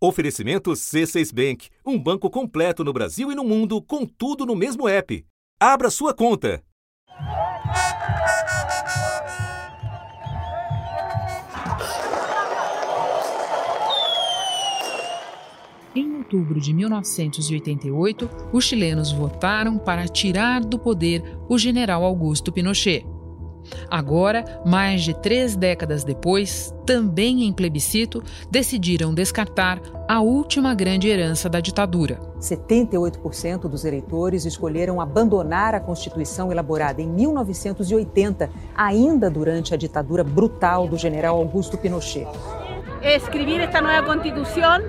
Oferecimento 0.00 0.70
C6 0.70 1.34
Bank, 1.34 1.70
um 1.84 1.98
banco 1.98 2.30
completo 2.30 2.84
no 2.84 2.92
Brasil 2.92 3.32
e 3.32 3.34
no 3.34 3.42
mundo, 3.42 3.82
com 3.82 4.06
tudo 4.06 4.46
no 4.46 4.54
mesmo 4.54 4.88
app. 4.88 5.26
Abra 5.58 5.90
sua 5.90 6.14
conta. 6.14 6.62
Em 15.96 16.14
outubro 16.14 16.60
de 16.60 16.72
1988, 16.72 18.30
os 18.52 18.64
chilenos 18.64 19.10
votaram 19.10 19.78
para 19.78 20.06
tirar 20.06 20.60
do 20.60 20.78
poder 20.78 21.24
o 21.48 21.58
general 21.58 22.04
Augusto 22.04 22.52
Pinochet. 22.52 23.04
Agora, 23.90 24.44
mais 24.64 25.02
de 25.02 25.14
três 25.14 25.56
décadas 25.56 26.04
depois, 26.04 26.74
também 26.86 27.44
em 27.44 27.52
plebiscito, 27.52 28.22
decidiram 28.50 29.12
descartar 29.12 29.80
a 30.08 30.20
última 30.20 30.74
grande 30.74 31.08
herança 31.08 31.48
da 31.48 31.60
ditadura. 31.60 32.20
78% 32.40 33.68
dos 33.68 33.84
eleitores 33.84 34.44
escolheram 34.44 35.00
abandonar 35.00 35.74
a 35.74 35.80
Constituição 35.80 36.50
elaborada 36.50 37.02
em 37.02 37.08
1980, 37.08 38.50
ainda 38.74 39.30
durante 39.30 39.74
a 39.74 39.76
ditadura 39.76 40.24
brutal 40.24 40.88
do 40.88 40.96
general 40.96 41.36
Augusto 41.36 41.76
Pinochet. 41.76 42.26
Escrever 43.02 43.60
esta 43.60 43.80
nova 43.80 44.02
Constituição 44.02 44.80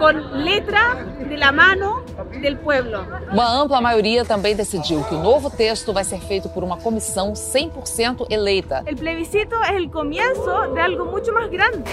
com 0.00 0.12
letra 0.38 1.04
de 1.28 1.36
la 1.36 1.52
mano 1.52 2.02
del 2.40 2.56
pueblo. 2.56 3.04
Uma 3.30 3.60
ampla 3.60 3.82
maioria 3.82 4.24
também 4.24 4.56
decidiu 4.56 5.04
que 5.04 5.14
o 5.14 5.22
novo 5.22 5.50
texto 5.50 5.92
vai 5.92 6.04
ser 6.04 6.20
feito 6.20 6.48
por 6.48 6.64
uma 6.64 6.78
comissão 6.78 7.34
100% 7.34 8.26
eleita. 8.30 8.82
O 8.90 8.96
plebiscito 8.96 9.54
é 9.56 9.78
o 9.78 9.90
começo 9.90 10.50
de 10.72 10.80
algo 10.80 11.04
muito 11.04 11.30
mais 11.34 11.50
grande. 11.50 11.84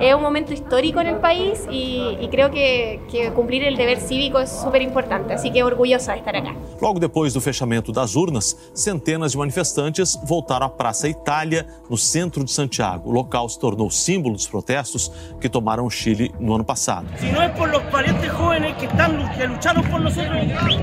É 0.00 0.16
um 0.16 0.20
momento 0.20 0.52
histórico 0.52 1.02
no 1.02 1.20
país 1.20 1.66
e, 1.70 2.24
e 2.24 2.28
creio 2.28 2.50
que, 2.50 3.00
que 3.08 3.30
cumprir 3.32 3.70
o 3.70 3.76
dever 3.76 4.00
cívico 4.00 4.38
é 4.38 4.46
super 4.46 4.80
importante, 4.80 5.30
assim 5.30 5.52
que 5.52 5.62
orgulhosa 5.62 6.14
de 6.14 6.20
estar 6.20 6.34
aqui. 6.34 6.56
Logo 6.80 6.98
depois 6.98 7.34
do 7.34 7.40
fechamento 7.40 7.92
das 7.92 8.16
urnas, 8.16 8.56
centenas 8.72 9.32
de 9.32 9.38
manifestantes 9.38 10.18
voltaram 10.24 10.66
à 10.66 10.70
Praça 10.70 11.06
Itália, 11.06 11.66
no 11.90 11.98
centro 11.98 12.42
de 12.44 12.50
Santiago. 12.50 13.10
O 13.10 13.12
local 13.12 13.46
se 13.48 13.58
tornou 13.58 13.90
símbolo 13.90 14.34
dos 14.34 14.46
protestos 14.46 15.12
que 15.38 15.48
tomaram 15.50 15.84
o 15.84 15.90
Chile 15.90 16.34
no 16.40 16.54
ano 16.54 16.64
passado. 16.64 17.06
Si 17.26 17.32
no 17.32 17.42
es 17.42 17.50
por 17.56 17.68
los 17.68 17.90
valientes 17.90 18.30
jóvenes 18.30 18.76
que, 18.76 18.86
están, 18.86 19.32
que 19.36 19.48
lucharon 19.48 19.82
por 19.90 20.00
nosotros, 20.00 20.36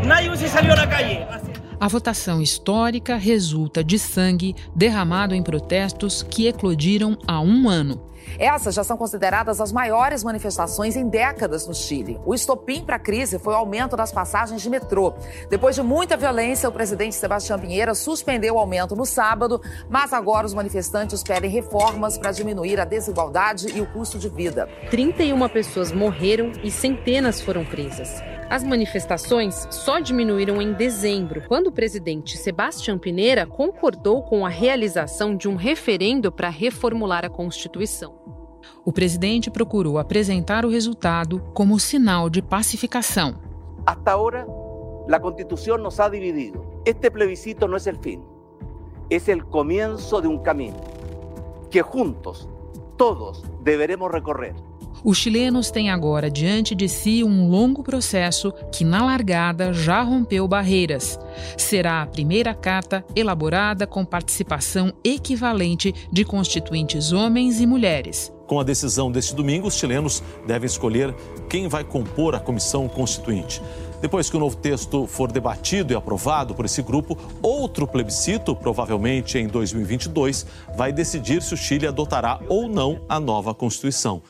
nadie 0.06 0.28
hubiese 0.28 0.50
salido 0.50 0.74
a 0.74 0.78
la 0.78 0.90
calle. 0.90 1.26
A 1.80 1.88
votação 1.88 2.42
histórica 2.42 3.16
resulta 3.16 3.82
de 3.82 3.98
sangue 3.98 4.54
derramado 4.76 5.34
em 5.34 5.42
protestos 5.42 6.22
que 6.22 6.48
eclodiram 6.48 7.18
há 7.26 7.40
um 7.40 7.70
ano. 7.70 8.02
Essas 8.40 8.76
já 8.76 8.84
são 8.84 8.98
consideradas 8.98 9.60
as 9.62 9.72
maiores 9.72 10.24
manifestações 10.24 10.96
em 10.96 11.08
décadas 11.08 11.68
no 11.68 11.74
Chile. 11.74 12.20
O 12.26 12.34
estopim 12.34 12.84
para 12.84 12.96
a 12.98 13.00
crise 13.00 13.40
foi 13.40 13.54
o 13.54 13.58
aumento 13.58 13.96
das 13.96 14.12
passagens 14.12 14.62
de 14.62 14.70
metrô. 14.70 15.14
Depois 15.50 15.76
de 15.76 15.82
muita 15.82 16.18
violência, 16.18 16.68
o 16.68 16.72
presidente 16.72 17.16
Sebastião 17.16 17.60
Pinheira 17.60 17.94
suspendeu 17.96 18.56
o 18.56 18.60
aumento 18.60 18.96
no 18.96 19.06
sábado, 19.06 19.62
mas 19.90 20.14
agora 20.14 20.46
os 20.46 20.54
manifestantes 20.54 21.24
pedem 21.24 21.50
reformas 21.50 22.18
para 22.18 22.32
diminuir 22.32 22.80
a 22.80 22.86
desigualdade 22.86 23.68
e 23.76 23.82
o 23.82 23.86
custo 23.86 24.18
de 24.18 24.30
vida. 24.30 24.68
31 24.90 25.48
pessoas 25.50 25.92
morreram 25.92 26.52
e 26.64 26.72
centenas 26.72 27.42
foram 27.42 27.64
presas. 27.66 28.22
As 28.50 28.64
manifestações 28.64 29.68
só 29.72 30.00
diminuíram 30.00 30.62
em 30.62 30.74
dezembro, 30.74 31.42
quando 31.48 31.68
o 31.68 31.72
presidente 31.72 32.38
Sebastião 32.38 32.98
Pinheira 32.98 33.46
concordou 33.46 34.22
com 34.24 34.46
a 34.46 34.50
realização 34.50 35.36
de 35.36 35.48
um 35.48 35.56
referendo 35.56 36.32
para 36.32 36.50
reformular 36.50 37.26
a 37.26 37.30
Constituição. 37.30 38.16
O 38.86 38.92
presidente 38.92 39.50
procurou 39.50 39.98
apresentar 39.98 40.66
o 40.66 40.70
resultado 40.70 41.40
como 41.54 41.80
sinal 41.80 42.30
de 42.30 42.42
pacificação. 42.42 43.36
Hasta 43.86 44.12
agora, 44.12 44.46
a 45.12 45.20
Constituição 45.20 45.78
nos 45.78 46.00
ha 46.00 46.08
dividido. 46.10 46.66
Este 46.86 47.10
plebiscito 47.10 47.68
não 47.68 47.78
é 47.78 47.80
o 47.80 48.02
fim, 48.02 48.22
é 49.10 49.36
o 49.36 49.46
comienzo 49.46 50.22
de 50.22 50.28
um 50.28 50.38
caminho 50.38 50.94
que 51.70 51.82
juntos, 51.82 52.48
todos, 52.96 53.42
deveremos 53.64 54.12
recorrer. 54.12 54.54
Os 55.04 55.18
chilenos 55.18 55.70
têm 55.70 55.90
agora 55.90 56.32
diante 56.32 56.74
de 56.74 56.88
si 56.88 57.26
um 57.26 57.50
longo 57.50 57.84
processo 57.84 58.54
que, 58.72 58.86
na 58.86 59.04
largada, 59.04 59.74
já 59.74 60.02
rompeu 60.02 60.48
barreiras. 60.48 61.20
Será 61.58 62.02
a 62.02 62.08
primeira 62.08 62.54
carta 62.54 63.04
elaborada 63.14 63.86
com 63.86 64.06
participação 64.06 64.94
equivalente 65.04 65.94
de 66.10 66.24
constituintes 66.24 67.12
homens 67.12 67.60
e 67.60 67.66
mulheres. 67.66 68.32
Com 68.48 68.62
a 68.62 68.64
decisão 68.64 69.12
deste 69.12 69.36
domingo, 69.36 69.68
os 69.68 69.76
chilenos 69.76 70.24
devem 70.48 70.68
escolher 70.68 71.14
quem 71.50 71.68
vai 71.68 71.84
compor 71.84 72.34
a 72.34 72.40
comissão 72.40 72.88
constituinte. 72.88 73.62
Depois 74.02 74.30
que 74.30 74.38
o 74.38 74.40
novo 74.40 74.56
texto 74.56 75.08
for 75.08 75.32
debatido 75.32 75.92
e 75.92 75.96
aprovado 75.96 76.54
por 76.54 76.66
esse 76.66 76.82
grupo, 76.82 77.18
outro 77.42 77.88
plebiscito, 77.88 78.56
provavelmente 78.56 79.38
em 79.38 79.48
2022, 79.48 80.46
vai 80.78 80.94
decidir 80.94 81.42
se 81.42 81.54
o 81.54 81.58
Chile 81.58 81.88
adotará 81.88 82.40
ou 82.48 82.70
não 82.70 83.02
a 83.08 83.20
nova 83.20 83.54
Constituição. 83.54 84.22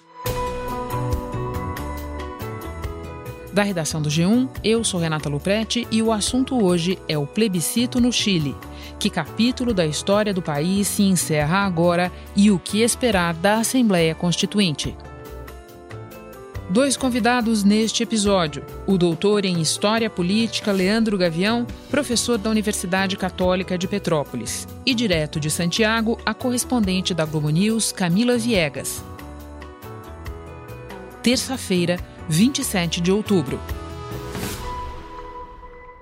Da 3.53 3.61
redação 3.61 4.01
do 4.01 4.09
G1, 4.09 4.49
eu 4.63 4.83
sou 4.83 4.99
Renata 4.99 5.29
Luprete 5.29 5.87
e 5.91 6.01
o 6.01 6.11
assunto 6.11 6.59
hoje 6.59 6.97
é 7.07 7.15
o 7.19 7.27
plebiscito 7.27 8.01
no 8.01 8.11
Chile. 8.11 8.55
Que 8.97 9.11
capítulo 9.11 9.75
da 9.75 9.85
história 9.85 10.33
do 10.33 10.41
país 10.41 10.87
se 10.87 11.03
encerra 11.03 11.59
agora 11.59 12.11
e 12.35 12.49
o 12.49 12.57
que 12.57 12.81
esperar 12.81 13.35
da 13.35 13.57
Assembleia 13.57 14.15
Constituinte? 14.15 14.97
Dois 16.67 16.97
convidados 16.97 17.63
neste 17.63 18.01
episódio: 18.01 18.65
o 18.87 18.97
doutor 18.97 19.45
em 19.45 19.61
História 19.61 20.09
Política 20.09 20.71
Leandro 20.71 21.15
Gavião, 21.15 21.67
professor 21.91 22.39
da 22.39 22.49
Universidade 22.49 23.15
Católica 23.15 23.77
de 23.77 23.87
Petrópolis, 23.87 24.67
e 24.83 24.95
direto 24.95 25.39
de 25.39 25.51
Santiago, 25.51 26.17
a 26.25 26.33
correspondente 26.33 27.13
da 27.13 27.23
Globo 27.23 27.51
News, 27.51 27.91
Camila 27.91 28.35
Viegas. 28.35 29.03
Terça-feira, 31.21 31.99
27 32.29 33.01
de 33.01 33.11
outubro. 33.11 33.59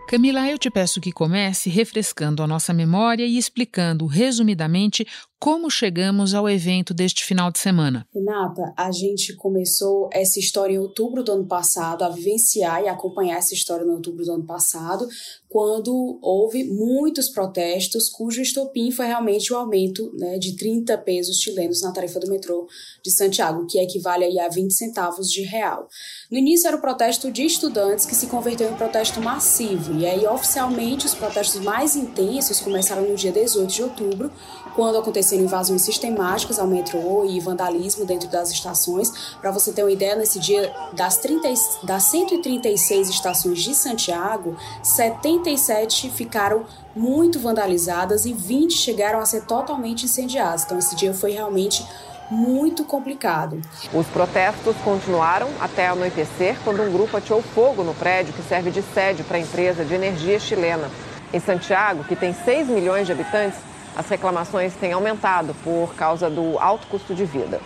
Camila, 0.07 0.47
eu 0.49 0.57
te 0.57 0.69
peço 0.69 0.99
que 0.99 1.11
comece 1.11 1.69
refrescando 1.69 2.43
a 2.43 2.47
nossa 2.47 2.73
memória 2.73 3.25
e 3.25 3.37
explicando 3.37 4.05
resumidamente 4.05 5.07
como 5.41 5.71
chegamos 5.71 6.35
ao 6.35 6.47
evento 6.47 6.93
deste 6.93 7.25
final 7.25 7.51
de 7.51 7.57
semana? 7.57 8.05
Renata, 8.13 8.71
a 8.77 8.91
gente 8.91 9.35
começou 9.35 10.07
essa 10.13 10.37
história 10.37 10.75
em 10.75 10.77
outubro 10.77 11.23
do 11.23 11.31
ano 11.31 11.47
passado, 11.47 12.03
a 12.03 12.09
vivenciar 12.09 12.83
e 12.83 12.87
acompanhar 12.87 13.39
essa 13.39 13.55
história 13.55 13.83
no 13.83 13.93
outubro 13.93 14.23
do 14.23 14.33
ano 14.33 14.45
passado, 14.45 15.07
quando 15.49 16.19
houve 16.21 16.63
muitos 16.63 17.27
protestos, 17.27 18.07
cujo 18.07 18.39
estopim 18.39 18.91
foi 18.91 19.07
realmente 19.07 19.51
o 19.51 19.57
aumento 19.57 20.13
né, 20.15 20.37
de 20.37 20.55
30 20.55 20.95
pesos 20.99 21.37
chilenos 21.37 21.81
na 21.81 21.91
tarifa 21.91 22.19
do 22.19 22.29
metrô 22.29 22.67
de 23.03 23.11
Santiago, 23.11 23.65
que 23.65 23.79
equivale 23.79 24.39
a 24.39 24.47
20 24.47 24.71
centavos 24.71 25.27
de 25.27 25.41
real. 25.41 25.89
No 26.31 26.37
início 26.37 26.67
era 26.67 26.77
o 26.77 26.81
protesto 26.81 27.31
de 27.31 27.43
estudantes 27.43 28.05
que 28.05 28.15
se 28.15 28.27
converteu 28.27 28.71
em 28.71 28.75
protesto 28.75 29.19
massivo, 29.19 29.97
e 29.97 30.05
aí 30.05 30.25
oficialmente 30.27 31.07
os 31.07 31.15
protestos 31.15 31.59
mais 31.61 31.95
intensos 31.95 32.59
começaram 32.59 33.09
no 33.09 33.15
dia 33.15 33.31
18 33.31 33.73
de 33.73 33.83
outubro, 33.83 34.31
quando 34.75 34.95
aconteceram 35.31 35.43
invasões 35.43 35.81
sistemáticas 35.81 36.59
ao 36.59 36.67
metrô 36.67 37.25
e 37.25 37.39
vandalismo 37.39 38.05
dentro 38.05 38.29
das 38.29 38.51
estações. 38.51 39.11
Para 39.39 39.51
você 39.51 39.71
ter 39.71 39.83
uma 39.83 39.91
ideia, 39.91 40.15
nesse 40.15 40.39
dia, 40.39 40.73
das, 40.93 41.17
30, 41.17 41.47
das 41.83 42.03
136 42.03 43.09
estações 43.09 43.59
de 43.59 43.73
Santiago, 43.73 44.55
77 44.83 46.09
ficaram 46.09 46.65
muito 46.95 47.39
vandalizadas 47.39 48.25
e 48.25 48.33
20 48.33 48.73
chegaram 48.73 49.19
a 49.19 49.25
ser 49.25 49.45
totalmente 49.45 50.05
incendiadas. 50.05 50.63
Então, 50.63 50.77
esse 50.77 50.95
dia 50.95 51.13
foi 51.13 51.31
realmente 51.31 51.85
muito 52.29 52.85
complicado. 52.85 53.61
Os 53.93 54.07
protestos 54.07 54.75
continuaram 54.83 55.49
até 55.59 55.87
anoitecer, 55.87 56.57
quando 56.63 56.81
um 56.81 56.91
grupo 56.91 57.17
ateou 57.17 57.41
fogo 57.41 57.83
no 57.83 57.93
prédio 57.93 58.33
que 58.33 58.41
serve 58.41 58.71
de 58.71 58.81
sede 58.81 59.23
para 59.23 59.37
a 59.37 59.39
empresa 59.39 59.83
de 59.83 59.93
energia 59.93 60.39
chilena. 60.39 60.89
Em 61.33 61.39
Santiago, 61.39 62.03
que 62.03 62.15
tem 62.15 62.33
6 62.33 62.67
milhões 62.67 63.05
de 63.05 63.13
habitantes, 63.13 63.57
as 63.95 64.07
reclamações 64.07 64.73
têm 64.75 64.93
aumentado 64.93 65.55
por 65.63 65.95
causa 65.95 66.29
do 66.29 66.57
alto 66.59 66.87
custo 66.87 67.13
de 67.13 67.25
vida. 67.25 67.61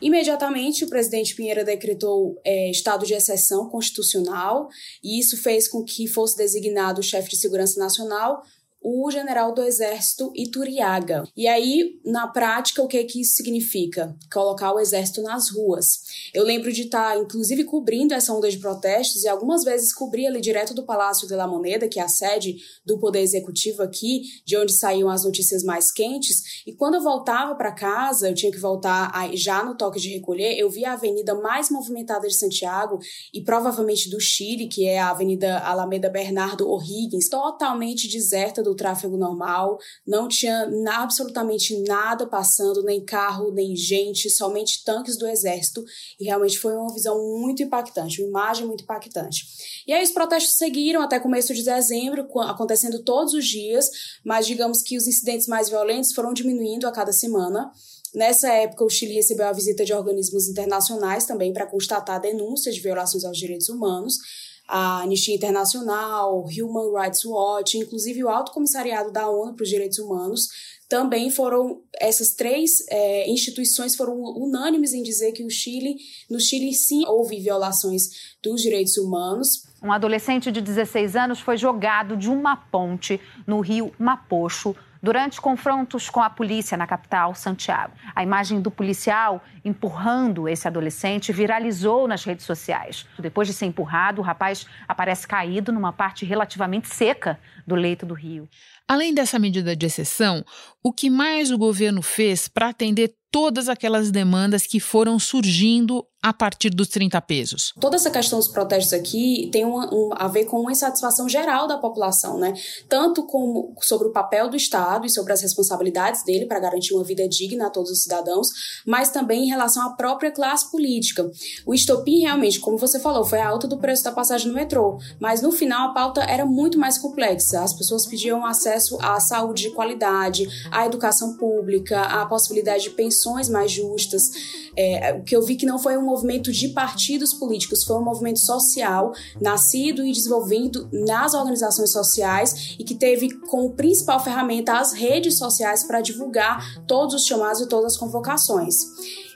Imediatamente, 0.00 0.84
o 0.84 0.88
presidente 0.88 1.34
Pinheira 1.34 1.64
decretou 1.64 2.38
é, 2.44 2.70
estado 2.70 3.06
de 3.06 3.14
exceção 3.14 3.68
constitucional 3.68 4.68
e 5.02 5.18
isso 5.18 5.42
fez 5.42 5.66
com 5.68 5.82
que 5.82 6.06
fosse 6.06 6.36
designado 6.36 7.00
o 7.00 7.04
chefe 7.04 7.30
de 7.30 7.38
segurança 7.38 7.80
nacional, 7.80 8.42
o 8.88 9.10
general 9.10 9.52
do 9.52 9.64
exército 9.64 10.30
Ituriaga. 10.32 11.24
E 11.36 11.48
aí, 11.48 11.98
na 12.04 12.28
prática, 12.28 12.80
o 12.80 12.86
que, 12.86 13.02
que 13.02 13.20
isso 13.20 13.34
significa? 13.34 14.14
Colocar 14.32 14.72
o 14.72 14.78
exército 14.78 15.22
nas 15.22 15.50
ruas. 15.50 16.02
Eu 16.32 16.44
lembro 16.44 16.72
de 16.72 16.82
estar, 16.82 17.18
inclusive, 17.18 17.64
cobrindo 17.64 18.14
essa 18.14 18.32
onda 18.32 18.48
de 18.48 18.58
protestos 18.58 19.24
e 19.24 19.28
algumas 19.28 19.64
vezes 19.64 19.92
cobri 19.92 20.24
ali 20.24 20.40
direto 20.40 20.72
do 20.72 20.84
Palácio 20.84 21.26
de 21.26 21.34
la 21.34 21.48
Moneda, 21.48 21.88
que 21.88 21.98
é 21.98 22.02
a 22.04 22.08
sede 22.08 22.58
do 22.84 22.96
Poder 22.96 23.22
Executivo 23.22 23.82
aqui, 23.82 24.22
de 24.44 24.56
onde 24.56 24.72
saíam 24.72 25.10
as 25.10 25.24
notícias 25.24 25.64
mais 25.64 25.90
quentes. 25.90 26.62
E 26.64 26.72
quando 26.72 26.94
eu 26.94 27.02
voltava 27.02 27.56
para 27.56 27.72
casa, 27.72 28.28
eu 28.28 28.36
tinha 28.36 28.52
que 28.52 28.58
voltar 28.58 29.10
já 29.34 29.64
no 29.64 29.76
toque 29.76 29.98
de 29.98 30.10
recolher, 30.10 30.56
eu 30.56 30.70
via 30.70 30.90
a 30.90 30.92
avenida 30.92 31.34
mais 31.34 31.70
movimentada 31.70 32.28
de 32.28 32.34
Santiago 32.34 33.00
e 33.34 33.42
provavelmente 33.42 34.08
do 34.08 34.20
Chile, 34.20 34.68
que 34.68 34.86
é 34.86 35.00
a 35.00 35.10
Avenida 35.10 35.58
Alameda 35.58 36.08
Bernardo 36.08 36.70
O'Higgins, 36.70 37.28
totalmente 37.28 38.06
deserta 38.06 38.62
do 38.62 38.75
tráfego 38.76 39.16
normal, 39.16 39.78
não 40.06 40.28
tinha 40.28 40.68
absolutamente 40.92 41.76
nada 41.82 42.26
passando, 42.26 42.82
nem 42.82 43.04
carro, 43.04 43.50
nem 43.50 43.74
gente, 43.74 44.30
somente 44.30 44.84
tanques 44.84 45.16
do 45.16 45.26
exército, 45.26 45.84
e 46.20 46.24
realmente 46.24 46.58
foi 46.58 46.74
uma 46.76 46.92
visão 46.92 47.18
muito 47.38 47.62
impactante, 47.62 48.20
uma 48.20 48.28
imagem 48.28 48.66
muito 48.66 48.84
impactante. 48.84 49.46
E 49.86 49.92
aí 49.92 50.02
os 50.02 50.10
protestos 50.10 50.56
seguiram 50.56 51.02
até 51.02 51.18
começo 51.18 51.54
de 51.54 51.62
dezembro, 51.62 52.28
acontecendo 52.42 53.02
todos 53.02 53.32
os 53.34 53.46
dias, 53.46 53.90
mas 54.24 54.46
digamos 54.46 54.82
que 54.82 54.96
os 54.96 55.06
incidentes 55.06 55.46
mais 55.46 55.68
violentos 55.68 56.12
foram 56.12 56.32
diminuindo 56.32 56.86
a 56.86 56.92
cada 56.92 57.12
semana. 57.12 57.72
Nessa 58.14 58.48
época, 58.50 58.84
o 58.84 58.88
Chile 58.88 59.14
recebeu 59.14 59.46
a 59.46 59.52
visita 59.52 59.84
de 59.84 59.92
organismos 59.92 60.48
internacionais 60.48 61.26
também 61.26 61.52
para 61.52 61.66
constatar 61.66 62.20
denúncias 62.20 62.74
de 62.74 62.80
violações 62.80 63.24
aos 63.24 63.36
direitos 63.36 63.68
humanos. 63.68 64.18
A 64.68 65.02
Anistia 65.02 65.34
Internacional, 65.34 66.44
Human 66.44 66.92
Rights 66.92 67.24
Watch, 67.24 67.78
inclusive 67.78 68.24
o 68.24 68.28
Alto 68.28 68.52
Comissariado 68.52 69.12
da 69.12 69.28
ONU 69.28 69.54
para 69.54 69.62
os 69.62 69.68
Direitos 69.68 69.98
Humanos, 69.98 70.48
também 70.88 71.30
foram 71.30 71.80
essas 72.00 72.32
três 72.34 72.84
é, 72.88 73.28
instituições 73.28 73.96
foram 73.96 74.20
unânimes 74.20 74.92
em 74.92 75.02
dizer 75.02 75.32
que 75.32 75.44
o 75.44 75.50
Chile, 75.50 75.96
no 76.30 76.38
Chile 76.38 76.72
sim 76.72 77.04
houve 77.06 77.40
violações 77.40 78.36
dos 78.42 78.62
direitos 78.62 78.96
humanos. 78.96 79.66
Um 79.82 79.90
adolescente 79.90 80.52
de 80.52 80.60
16 80.60 81.16
anos 81.16 81.40
foi 81.40 81.56
jogado 81.56 82.16
de 82.16 82.28
uma 82.28 82.56
ponte 82.56 83.20
no 83.46 83.60
rio 83.60 83.92
Mapocho 83.98 84.76
durante 85.06 85.40
confrontos 85.40 86.10
com 86.10 86.20
a 86.20 86.28
polícia 86.28 86.76
na 86.76 86.84
capital, 86.84 87.32
Santiago. 87.32 87.92
A 88.12 88.24
imagem 88.24 88.60
do 88.60 88.72
policial 88.72 89.40
empurrando 89.64 90.48
esse 90.48 90.66
adolescente 90.66 91.32
viralizou 91.32 92.08
nas 92.08 92.24
redes 92.24 92.44
sociais. 92.44 93.06
Depois 93.16 93.46
de 93.46 93.54
ser 93.54 93.66
empurrado, 93.66 94.20
o 94.20 94.24
rapaz 94.24 94.66
aparece 94.88 95.24
caído 95.24 95.70
numa 95.70 95.92
parte 95.92 96.26
relativamente 96.26 96.88
seca 96.88 97.38
do 97.64 97.76
leito 97.76 98.04
do 98.04 98.14
rio. 98.14 98.48
Além 98.88 99.14
dessa 99.14 99.38
medida 99.38 99.76
de 99.76 99.86
exceção, 99.86 100.44
o 100.86 100.92
que 100.92 101.10
mais 101.10 101.50
o 101.50 101.58
governo 101.58 102.00
fez 102.00 102.46
para 102.46 102.68
atender 102.68 103.12
todas 103.28 103.68
aquelas 103.68 104.12
demandas 104.12 104.68
que 104.68 104.78
foram 104.78 105.18
surgindo 105.18 106.06
a 106.22 106.32
partir 106.32 106.70
dos 106.70 106.88
30 106.88 107.20
pesos. 107.20 107.72
Toda 107.80 107.94
essa 107.94 108.10
questão 108.10 108.38
dos 108.38 108.48
protestos 108.48 108.92
aqui 108.92 109.48
tem 109.52 109.64
uma, 109.64 109.92
um, 109.94 110.10
a 110.16 110.26
ver 110.26 110.46
com 110.46 110.58
uma 110.58 110.72
insatisfação 110.72 111.28
geral 111.28 111.68
da 111.68 111.78
população, 111.78 112.36
né? 112.36 112.52
Tanto 112.88 113.24
como 113.26 113.74
sobre 113.80 114.08
o 114.08 114.12
papel 114.12 114.48
do 114.48 114.56
Estado 114.56 115.06
e 115.06 115.10
sobre 115.10 115.32
as 115.32 115.40
responsabilidades 115.40 116.24
dele 116.24 116.46
para 116.46 116.58
garantir 116.58 116.94
uma 116.94 117.04
vida 117.04 117.28
digna 117.28 117.68
a 117.68 117.70
todos 117.70 117.92
os 117.92 118.02
cidadãos, 118.02 118.48
mas 118.84 119.10
também 119.10 119.44
em 119.44 119.48
relação 119.48 119.86
à 119.86 119.94
própria 119.94 120.32
classe 120.32 120.68
política. 120.68 121.30
O 121.64 121.72
estopim 121.72 122.22
realmente, 122.22 122.58
como 122.58 122.76
você 122.76 122.98
falou, 122.98 123.24
foi 123.24 123.38
a 123.38 123.48
alta 123.48 123.68
do 123.68 123.78
preço 123.78 124.02
da 124.02 124.10
passagem 124.10 124.48
no 124.48 124.54
metrô, 124.54 124.98
mas 125.20 125.42
no 125.42 125.52
final 125.52 125.90
a 125.90 125.94
pauta 125.94 126.22
era 126.22 126.44
muito 126.44 126.76
mais 126.76 126.98
complexa. 126.98 127.62
As 127.62 127.72
pessoas 127.72 128.04
pediam 128.04 128.44
acesso 128.44 128.98
à 129.00 129.20
saúde 129.20 129.62
de 129.62 129.70
qualidade, 129.70 130.48
à 130.76 130.84
educação 130.84 131.38
pública, 131.38 132.02
à 132.02 132.26
possibilidade 132.26 132.82
de 132.82 132.90
pensões 132.90 133.48
mais 133.48 133.72
justas. 133.72 134.30
É, 134.76 135.14
o 135.14 135.22
que 135.22 135.34
eu 135.34 135.40
vi 135.40 135.56
que 135.56 135.64
não 135.64 135.78
foi 135.78 135.96
um 135.96 136.04
movimento 136.04 136.52
de 136.52 136.68
partidos 136.68 137.32
políticos, 137.32 137.82
foi 137.82 137.96
um 137.96 138.04
movimento 138.04 138.40
social, 138.40 139.14
nascido 139.40 140.04
e 140.04 140.12
desenvolvido 140.12 140.86
nas 140.92 141.32
organizações 141.32 141.90
sociais 141.90 142.76
e 142.78 142.84
que 142.84 142.94
teve 142.94 143.30
como 143.46 143.72
principal 143.72 144.22
ferramenta 144.22 144.78
as 144.78 144.92
redes 144.92 145.38
sociais 145.38 145.82
para 145.84 146.02
divulgar 146.02 146.84
todos 146.86 147.14
os 147.14 147.24
chamados 147.24 147.62
e 147.62 147.68
todas 147.68 147.94
as 147.94 147.98
convocações. 147.98 148.76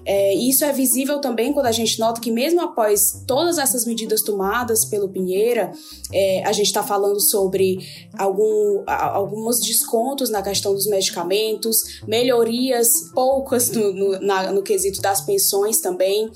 É, 0.04 0.34
isso 0.34 0.64
é 0.64 0.72
visível 0.72 1.20
também 1.20 1.52
quando 1.52 1.66
a 1.66 1.72
gente 1.72 1.98
nota 1.98 2.20
que, 2.20 2.30
mesmo 2.30 2.60
após 2.60 3.24
todas 3.26 3.58
essas 3.58 3.84
medidas 3.84 4.22
tomadas 4.22 4.84
pelo 4.84 5.08
Pinheira, 5.08 5.72
é, 6.12 6.44
a 6.44 6.52
gente 6.52 6.66
está 6.66 6.82
falando 6.82 7.20
sobre 7.20 7.78
algum, 8.16 8.82
alguns 8.86 9.60
descontos 9.60 10.30
na 10.30 10.42
questão 10.42 10.72
dos 10.74 10.86
medicamentos, 10.86 12.00
melhorias 12.06 12.88
poucas 13.14 13.70
no, 13.70 13.92
no, 13.92 14.20
na, 14.20 14.52
no 14.52 14.62
quesito 14.62 15.00
das 15.00 15.20
pensões 15.20 15.80
também. 15.80 16.30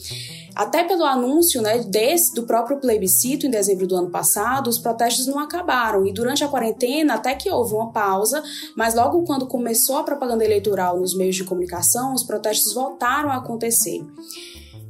Até 0.55 0.85
pelo 0.85 1.05
anúncio 1.05 1.61
né, 1.61 1.79
desse, 1.81 2.33
do 2.33 2.45
próprio 2.45 2.79
plebiscito 2.79 3.47
em 3.47 3.51
dezembro 3.51 3.87
do 3.87 3.97
ano 3.97 4.11
passado, 4.11 4.69
os 4.69 4.79
protestos 4.79 5.27
não 5.27 5.41
acabaram. 5.41 6.07
E 6.07 6.13
durante 6.13 6.45
a 6.45 6.49
quarentena, 6.49 7.15
até 7.15 7.35
que 7.35 7.51
houve 7.51 7.75
uma 7.75 7.91
pausa, 7.91 8.43
mas 8.77 8.95
logo 8.95 9.25
quando 9.25 9.47
começou 9.47 9.97
a 9.97 10.05
propaganda 10.05 10.45
eleitoral 10.45 10.99
nos 11.01 11.17
meios 11.17 11.35
de 11.35 11.45
comunicação, 11.45 12.15
os 12.15 12.23
protestos 12.23 12.73
voltaram 12.73 13.31
a 13.31 13.37
acontecer. 13.37 14.05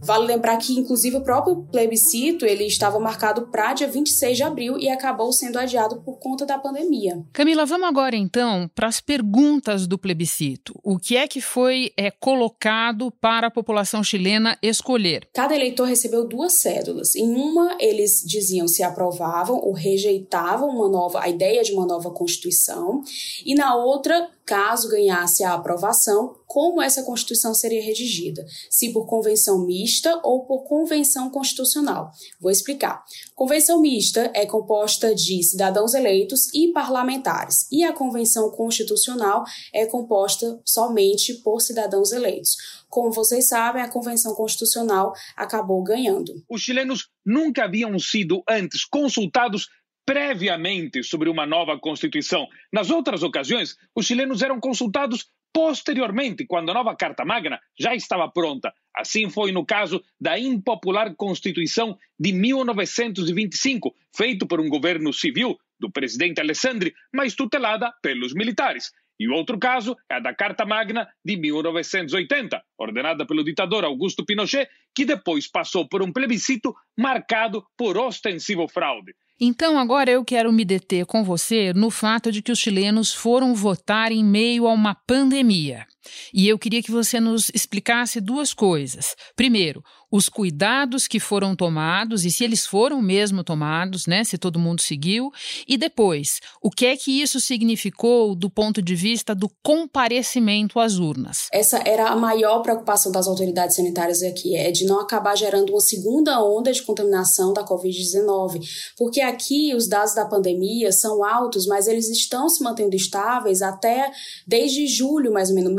Vale 0.05 0.27
lembrar 0.27 0.56
que, 0.59 0.79
inclusive, 0.79 1.17
o 1.17 1.23
próprio 1.23 1.67
plebiscito 1.71 2.45
ele 2.45 2.65
estava 2.65 3.01
marcado 3.01 3.49
para 3.49 3.73
dia 3.73 3.89
26 3.89 4.37
de 4.37 4.43
abril 4.43 4.79
e 4.79 4.89
acabou 4.89 5.33
sendo 5.33 5.59
adiado 5.59 6.03
por 6.03 6.19
conta 6.19 6.45
da 6.45 6.59
pandemia. 6.59 7.25
Camila, 7.33 7.65
vamos 7.65 7.89
agora 7.89 8.15
então 8.15 8.71
para 8.75 8.87
as 8.87 9.01
perguntas 9.01 9.87
do 9.87 9.99
plebiscito. 9.99 10.79
O 10.83 10.99
que 10.99 11.17
é 11.17 11.27
que 11.27 11.41
foi 11.41 11.93
é, 11.97 12.11
colocado 12.11 13.11
para 13.21 13.47
a 13.47 13.51
população 13.51 14.05
chilena 14.05 14.59
escolher? 14.62 15.27
Cada 15.33 15.55
eleitor 15.55 15.89
recebeu 15.89 16.27
duas 16.27 16.61
cédulas. 16.61 17.15
Em 17.15 17.35
uma, 17.35 17.77
eles 17.81 18.23
diziam 18.27 18.69
se 18.69 18.83
aprovavam 18.83 19.56
ou 19.56 19.73
rejeitavam 19.73 20.69
uma 20.69 20.89
nova, 20.89 21.23
a 21.23 21.29
ideia 21.29 21.62
de 21.62 21.73
uma 21.73 21.87
nova 21.87 22.11
Constituição, 22.11 23.03
e 23.45 23.55
na 23.55 23.75
outra, 23.75 24.29
caso 24.44 24.88
ganhasse 24.88 25.43
a 25.43 25.55
aprovação, 25.55 26.37
como 26.46 26.81
essa 26.81 27.02
Constituição 27.02 27.55
seria 27.55 27.82
redigida, 27.82 28.44
se 28.70 28.93
por 28.93 29.06
convenção 29.06 29.64
mista 29.64 30.20
ou 30.23 30.44
por 30.44 30.64
convenção 30.64 31.31
constitucional. 31.31 32.11
Vou 32.41 32.50
explicar. 32.50 33.02
Convenção 33.35 33.81
mista 33.81 34.31
é 34.35 34.46
composta 34.46 35.14
de 35.14 35.43
cidadãos 35.43 35.94
eleitos 35.94 36.52
e 36.55 36.73
parlamentares, 36.73 37.67
e 37.73 37.82
a 37.82 37.93
convenção 37.93 38.50
constitucional 38.50 39.44
é 39.73 39.87
composta 39.87 40.61
somente 40.64 41.35
por 41.35 41.61
cidadãos 41.61 42.12
eleitos. 42.12 42.56
Como 42.88 43.11
vocês 43.11 43.49
sabem, 43.49 43.82
a 43.82 43.88
convenção 43.88 44.35
constitucional 44.35 45.12
acabou 45.37 45.82
ganhando. 45.82 46.32
Os 46.49 46.61
chilenos 46.61 47.08
nunca 47.25 47.64
haviam 47.64 47.99
sido 47.99 48.43
antes 48.49 48.85
consultados 48.85 49.69
previamente 50.06 51.03
sobre 51.03 51.29
uma 51.29 51.47
nova 51.47 51.79
Constituição. 51.79 52.47
Nas 52.73 52.91
outras 52.91 53.23
ocasiões, 53.23 53.77
os 53.95 54.06
chilenos 54.06 54.43
eram 54.43 54.61
consultados 54.61 55.31
posteriormente, 55.53 56.45
quando 56.47 56.71
a 56.71 56.75
nova 56.75 56.97
Carta 56.97 57.25
Magna 57.25 57.61
já 57.79 57.95
estava 57.95 58.29
pronta. 58.29 58.75
Assim 58.95 59.31
foi 59.31 59.53
no 59.53 59.65
caso 59.65 60.03
da 60.21 60.37
impopular 60.37 61.15
Constituição 61.15 61.97
de 62.19 62.33
1925, 62.33 63.94
feito 64.15 64.49
por 64.49 64.61
um 64.61 64.69
governo 64.69 65.13
civil 65.13 65.56
do 65.79 65.91
presidente 65.91 66.41
Alessandri, 66.41 66.93
mas 67.13 67.34
tutelada 67.37 67.93
pelos 68.03 68.34
militares. 68.34 68.91
E 69.19 69.29
o 69.29 69.32
outro 69.32 69.58
caso 69.58 69.96
é 70.11 70.17
a 70.17 70.19
da 70.19 70.34
Carta 70.34 70.67
Magna 70.67 71.08
de 71.25 71.37
1980, 71.37 72.61
ordenada 72.77 73.25
pelo 73.25 73.44
ditador 73.44 73.84
Augusto 73.84 74.25
Pinochet, 74.25 74.69
que 74.93 75.05
depois 75.05 75.46
passou 75.46 75.89
por 75.89 76.03
um 76.03 76.13
plebiscito 76.13 76.75
marcado 76.99 77.65
por 77.77 77.96
ostensivo 77.96 78.67
fraude. 78.67 79.15
Então, 79.41 79.79
agora 79.79 80.10
eu 80.10 80.24
quero 80.24 80.53
me 80.53 80.64
deter 80.64 81.05
com 81.06 81.24
você 81.24 81.72
no 81.72 81.91
fato 81.91 82.31
de 82.31 82.41
que 82.41 82.53
os 82.53 82.58
chilenos 82.58 83.12
foram 83.12 83.55
votar 83.55 84.12
em 84.12 84.24
meio 84.24 84.67
a 84.67 84.72
uma 84.72 84.94
pandemia. 84.94 85.86
E 86.32 86.48
eu 86.48 86.58
queria 86.58 86.82
que 86.82 86.91
você 86.91 87.19
nos 87.19 87.50
explicasse 87.55 88.20
duas 88.20 88.53
coisas. 88.53 89.14
Primeiro, 89.34 89.82
os 90.10 90.29
cuidados 90.29 91.08
que 91.08 91.19
foram 91.19 91.56
tomados 91.56 92.24
e 92.24 92.31
se 92.31 92.44
eles 92.44 92.64
foram 92.64 93.03
mesmo 93.03 93.43
tomados, 93.43 94.06
né, 94.06 94.22
se 94.22 94.38
todo 94.38 94.60
mundo 94.60 94.81
seguiu, 94.81 95.32
e 95.67 95.76
depois, 95.76 96.38
o 96.62 96.70
que 96.70 96.86
é 96.86 96.96
que 96.96 97.20
isso 97.20 97.41
significou 97.41 98.36
do 98.36 98.48
ponto 98.48 98.81
de 98.81 98.94
vista 98.94 99.34
do 99.34 99.50
comparecimento 99.60 100.79
às 100.79 100.98
urnas? 100.98 101.48
Essa 101.53 101.82
era 101.84 102.10
a 102.10 102.17
maior 102.17 102.60
preocupação 102.60 103.10
das 103.10 103.26
autoridades 103.26 103.74
sanitárias 103.74 104.22
aqui, 104.22 104.55
é 104.55 104.70
de 104.70 104.84
não 104.84 105.00
acabar 105.00 105.36
gerando 105.36 105.70
uma 105.70 105.81
segunda 105.81 106.41
onda 106.41 106.72
de 106.72 106.82
contaminação 106.82 107.53
da 107.53 107.64
COVID-19, 107.64 108.60
porque 108.96 109.20
aqui 109.25 109.75
os 109.75 109.89
dados 109.89 110.15
da 110.15 110.25
pandemia 110.25 110.93
são 110.93 111.25
altos, 111.25 111.67
mas 111.67 111.89
eles 111.89 112.09
estão 112.09 112.49
se 112.49 112.63
mantendo 112.63 112.95
estáveis 112.95 113.63
até 113.63 114.13
desde 114.47 114.87
julho, 114.87 115.33
mais 115.33 115.49
ou 115.49 115.55
menos, 115.55 115.73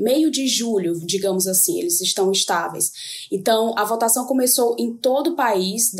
meio 0.00 0.30
de 0.30 0.46
julho, 0.46 0.98
digamos 1.04 1.46
assim, 1.46 1.80
eles 1.80 2.00
estão 2.00 2.30
estáveis. 2.32 2.92
Então, 3.30 3.74
a 3.76 3.84
votação 3.84 4.26
começou 4.26 4.76
em 4.78 4.94
todo 4.94 5.30
o 5.32 5.36
país, 5.36 5.92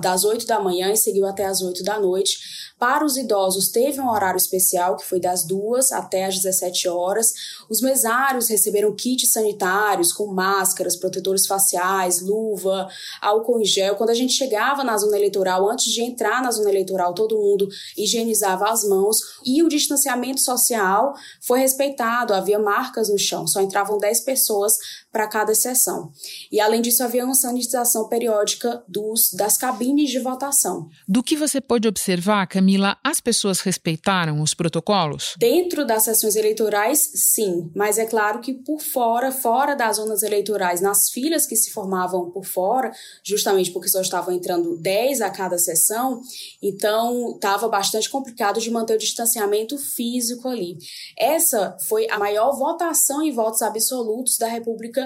das 0.00 0.24
8 0.24 0.46
da 0.46 0.60
manhã 0.60 0.92
e 0.92 0.96
seguiu 0.96 1.26
até 1.26 1.44
as 1.44 1.60
8 1.60 1.82
da 1.82 1.98
noite. 1.98 2.38
Para 2.80 3.04
os 3.04 3.18
idosos, 3.18 3.68
teve 3.68 4.00
um 4.00 4.08
horário 4.08 4.38
especial, 4.38 4.96
que 4.96 5.04
foi 5.04 5.20
das 5.20 5.44
2 5.44 5.92
até 5.92 6.24
as 6.24 6.36
17 6.36 6.88
horas. 6.88 7.34
Os 7.68 7.82
mesários 7.82 8.48
receberam 8.48 8.96
kits 8.96 9.30
sanitários 9.30 10.14
com 10.14 10.26
máscaras, 10.28 10.96
protetores 10.96 11.46
faciais, 11.46 12.22
luva, 12.22 12.88
álcool 13.20 13.60
em 13.60 13.66
gel. 13.66 13.96
Quando 13.96 14.08
a 14.08 14.14
gente 14.14 14.32
chegava 14.32 14.82
na 14.82 14.96
zona 14.96 15.18
eleitoral, 15.18 15.68
antes 15.68 15.92
de 15.92 16.02
entrar 16.02 16.42
na 16.42 16.50
zona 16.50 16.70
eleitoral, 16.70 17.12
todo 17.12 17.36
mundo 17.36 17.68
higienizava 17.98 18.70
as 18.70 18.82
mãos 18.82 19.18
e 19.44 19.62
o 19.62 19.68
distanciamento 19.68 20.40
social 20.40 21.12
foi 21.38 21.60
respeitado, 21.60 22.32
havia 22.32 22.58
marcas 22.58 23.10
no 23.10 23.18
chão, 23.18 23.46
só 23.46 23.60
entravam 23.60 23.98
10 23.98 24.20
pessoas 24.22 24.78
para 25.12 25.26
cada 25.26 25.54
sessão. 25.54 26.12
E 26.50 26.60
além 26.60 26.80
disso, 26.80 27.02
havia 27.02 27.24
uma 27.24 27.34
sanitização 27.34 28.08
periódica 28.08 28.82
dos, 28.86 29.32
das 29.32 29.56
cabines 29.56 30.10
de 30.10 30.18
votação. 30.18 30.88
Do 31.08 31.22
que 31.22 31.36
você 31.36 31.60
pôde 31.60 31.88
observar, 31.88 32.46
Camila, 32.46 32.96
as 33.02 33.20
pessoas 33.20 33.60
respeitaram 33.60 34.40
os 34.40 34.54
protocolos? 34.54 35.34
Dentro 35.38 35.84
das 35.84 36.04
sessões 36.04 36.36
eleitorais, 36.36 37.10
sim, 37.14 37.70
mas 37.74 37.98
é 37.98 38.06
claro 38.06 38.40
que 38.40 38.54
por 38.54 38.80
fora, 38.80 39.32
fora 39.32 39.74
das 39.74 39.96
zonas 39.96 40.22
eleitorais, 40.22 40.80
nas 40.80 41.10
filas 41.10 41.46
que 41.46 41.56
se 41.56 41.70
formavam 41.72 42.30
por 42.30 42.44
fora, 42.44 42.92
justamente 43.24 43.70
porque 43.72 43.88
só 43.88 44.00
estavam 44.00 44.34
entrando 44.34 44.76
10 44.76 45.20
a 45.20 45.30
cada 45.30 45.58
sessão, 45.58 46.20
então 46.62 47.34
estava 47.34 47.68
bastante 47.68 48.08
complicado 48.08 48.60
de 48.60 48.70
manter 48.70 48.94
o 48.94 48.98
distanciamento 48.98 49.76
físico 49.76 50.48
ali. 50.48 50.78
Essa 51.18 51.76
foi 51.88 52.08
a 52.10 52.18
maior 52.18 52.52
votação 52.56 53.22
em 53.22 53.32
votos 53.32 53.62
absolutos 53.62 54.36
da 54.38 54.46
República 54.46 54.99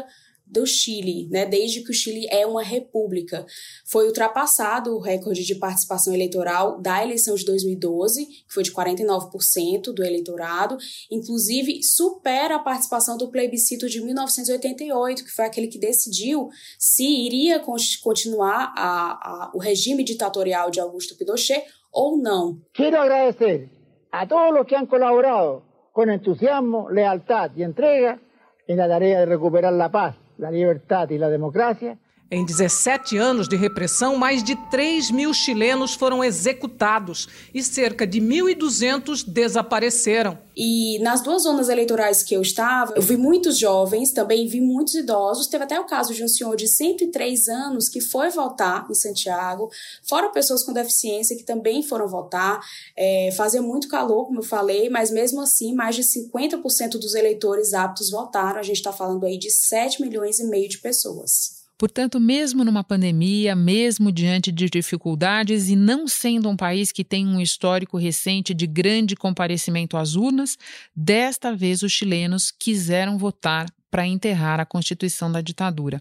Do 0.47 0.67
Chile, 0.67 1.27
né? 1.31 1.47
Desde 1.47 1.83
que 1.83 1.91
o 1.91 1.95
Chile 1.95 2.27
é 2.31 2.47
uma 2.47 2.63
república. 2.63 3.47
Foi 3.87 4.07
ultrapassado 4.07 4.95
o 4.95 5.01
recorde 5.01 5.43
de 5.43 5.55
participação 5.55 6.13
eleitoral 6.13 6.79
da 6.83 7.03
eleição 7.03 7.35
de 7.35 7.47
2012, 7.47 8.27
que 8.27 8.53
foi 8.53 8.63
de 8.63 8.71
49% 8.71 9.85
do 9.95 10.05
eleitorado, 10.05 10.77
inclusive 11.11 11.83
supera 11.83 12.57
a 12.57 12.59
participação 12.59 13.17
do 13.17 13.31
plebiscito 13.31 13.89
de 13.89 14.03
1988, 14.05 15.25
que 15.25 15.31
foi 15.31 15.47
aquele 15.47 15.67
que 15.67 15.79
decidiu 15.79 16.51
se 16.79 17.05
iria 17.05 17.59
continuar 18.03 18.75
a, 18.77 19.47
a, 19.47 19.51
o 19.55 19.59
regime 19.59 20.05
ditatorial 20.05 20.71
de 20.71 20.79
Augusto 20.79 21.17
Pinochet 21.17 21.65
ou 21.91 22.19
não. 22.19 22.61
Quero 22.75 22.99
agradecer 22.99 23.71
a 24.13 24.27
todos 24.27 24.61
os 24.61 24.67
que 24.67 24.75
han 24.75 24.87
colaborado 24.87 25.63
com 25.93 26.11
entusiasmo, 26.11 26.89
lealtad 26.89 27.53
e 27.57 27.63
entrega 27.63 28.21
en 28.67 28.77
la 28.77 28.89
tarea 28.89 29.21
de 29.21 29.27
recuperar 29.27 29.73
la 29.73 29.91
paz, 29.91 30.17
la 30.39 30.51
libertad 30.51 31.09
y 31.11 31.19
la 31.19 31.29
democracia 31.29 31.99
Em 32.35 32.45
17 32.45 33.17
anos 33.17 33.47
de 33.47 33.55
repressão, 33.55 34.17
mais 34.17 34.43
de 34.43 34.57
3 34.69 35.13
mil 35.13 35.33
chilenos 35.33 35.95
foram 35.95 36.25
executados 36.25 37.29
e 37.55 37.63
cerca 37.63 38.05
de 38.05 38.21
1.200 38.21 39.25
desapareceram. 39.25 40.37
E 40.57 40.99
nas 40.99 41.21
duas 41.21 41.45
zonas 41.45 41.69
eleitorais 41.69 42.25
que 42.25 42.35
eu 42.35 42.43
estava, 42.43 42.95
eu 42.97 43.03
vi 43.03 43.17
muitos 43.17 43.57
jovens, 43.57 44.11
também 44.11 44.49
vi 44.49 44.61
muitos 44.61 44.97
idosos. 44.97 45.47
Teve 45.47 45.63
até 45.63 45.79
o 45.79 45.85
caso 45.85 46.13
de 46.13 46.25
um 46.25 46.29
senhor 46.29 46.57
de 46.57 46.67
103 46.67 47.47
anos 47.47 47.89
que 47.89 48.01
foi 48.01 48.31
votar 48.31 48.85
em 48.91 48.95
Santiago, 48.95 49.71
fora 50.03 50.29
pessoas 50.31 50.65
com 50.65 50.73
deficiência 50.73 51.37
que 51.37 51.45
também 51.45 51.85
foram 51.85 52.09
votar. 52.09 52.61
É, 52.97 53.31
fazia 53.37 53.63
muito 53.63 53.87
calor, 53.87 54.27
como 54.27 54.41
eu 54.41 54.45
falei, 54.45 54.91
mas 54.91 55.09
mesmo 55.09 55.41
assim, 55.41 55.73
mais 55.73 55.95
de 55.95 56.03
50% 56.03 56.99
dos 56.99 57.15
eleitores 57.15 57.75
aptos 57.75 58.11
votaram. 58.11 58.59
A 58.59 58.65
gente 58.65 58.79
está 58.79 58.93
falando 58.93 59.25
aí 59.25 59.39
de 59.39 59.53
7 59.53 60.03
milhões 60.03 60.41
e 60.41 60.45
meio 60.45 60.69
de 60.69 60.79
pessoas. 60.79 61.64
Portanto, 61.77 62.21
mesmo 62.21 62.65
numa 62.65 62.85
pandemia, 62.85 63.57
mesmo 63.57 64.13
diante 64.13 64.53
de 64.53 64.71
dificuldades 64.71 65.69
e 65.69 65.75
não 65.77 66.07
sendo 66.07 66.49
um 66.49 66.57
país 66.57 66.93
que 66.93 67.03
tem 67.03 67.27
um 67.27 67.41
histórico 67.41 67.99
recente 67.99 68.55
de 68.55 68.67
grande 68.67 69.17
comparecimento 69.17 69.97
às 69.97 70.15
urnas, 70.15 70.57
desta 70.95 71.55
vez 71.55 71.83
os 71.83 71.91
chilenos 71.91 72.53
quiseram 72.53 73.19
votar 73.19 73.67
para 73.91 74.07
enterrar 74.07 74.61
a 74.61 74.67
constituição 74.67 75.31
da 75.31 75.41
ditadura. 75.41 76.01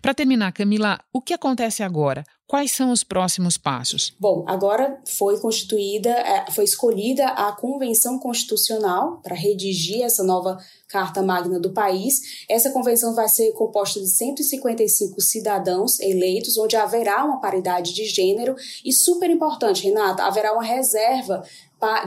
Para 0.00 0.14
terminar, 0.14 0.52
Camila, 0.52 0.98
o 1.12 1.20
que 1.20 1.34
acontece 1.34 1.82
agora? 1.82 2.24
Quais 2.50 2.72
são 2.72 2.90
os 2.90 3.04
próximos 3.04 3.56
passos? 3.56 4.12
Bom, 4.18 4.44
agora 4.48 5.00
foi 5.06 5.38
constituída, 5.38 6.10
é, 6.10 6.50
foi 6.50 6.64
escolhida 6.64 7.24
a 7.28 7.52
Convenção 7.52 8.18
Constitucional 8.18 9.20
para 9.22 9.36
redigir 9.36 10.02
essa 10.02 10.24
nova 10.24 10.58
Carta 10.88 11.22
Magna 11.22 11.60
do 11.60 11.72
país. 11.72 12.44
Essa 12.50 12.72
convenção 12.72 13.14
vai 13.14 13.28
ser 13.28 13.52
composta 13.52 14.00
de 14.00 14.08
155 14.10 15.20
cidadãos 15.20 16.00
eleitos, 16.00 16.58
onde 16.58 16.74
haverá 16.74 17.24
uma 17.24 17.40
paridade 17.40 17.94
de 17.94 18.04
gênero 18.06 18.56
e, 18.84 18.92
super 18.92 19.30
importante, 19.30 19.84
Renata, 19.84 20.24
haverá 20.24 20.52
uma 20.52 20.64
reserva 20.64 21.44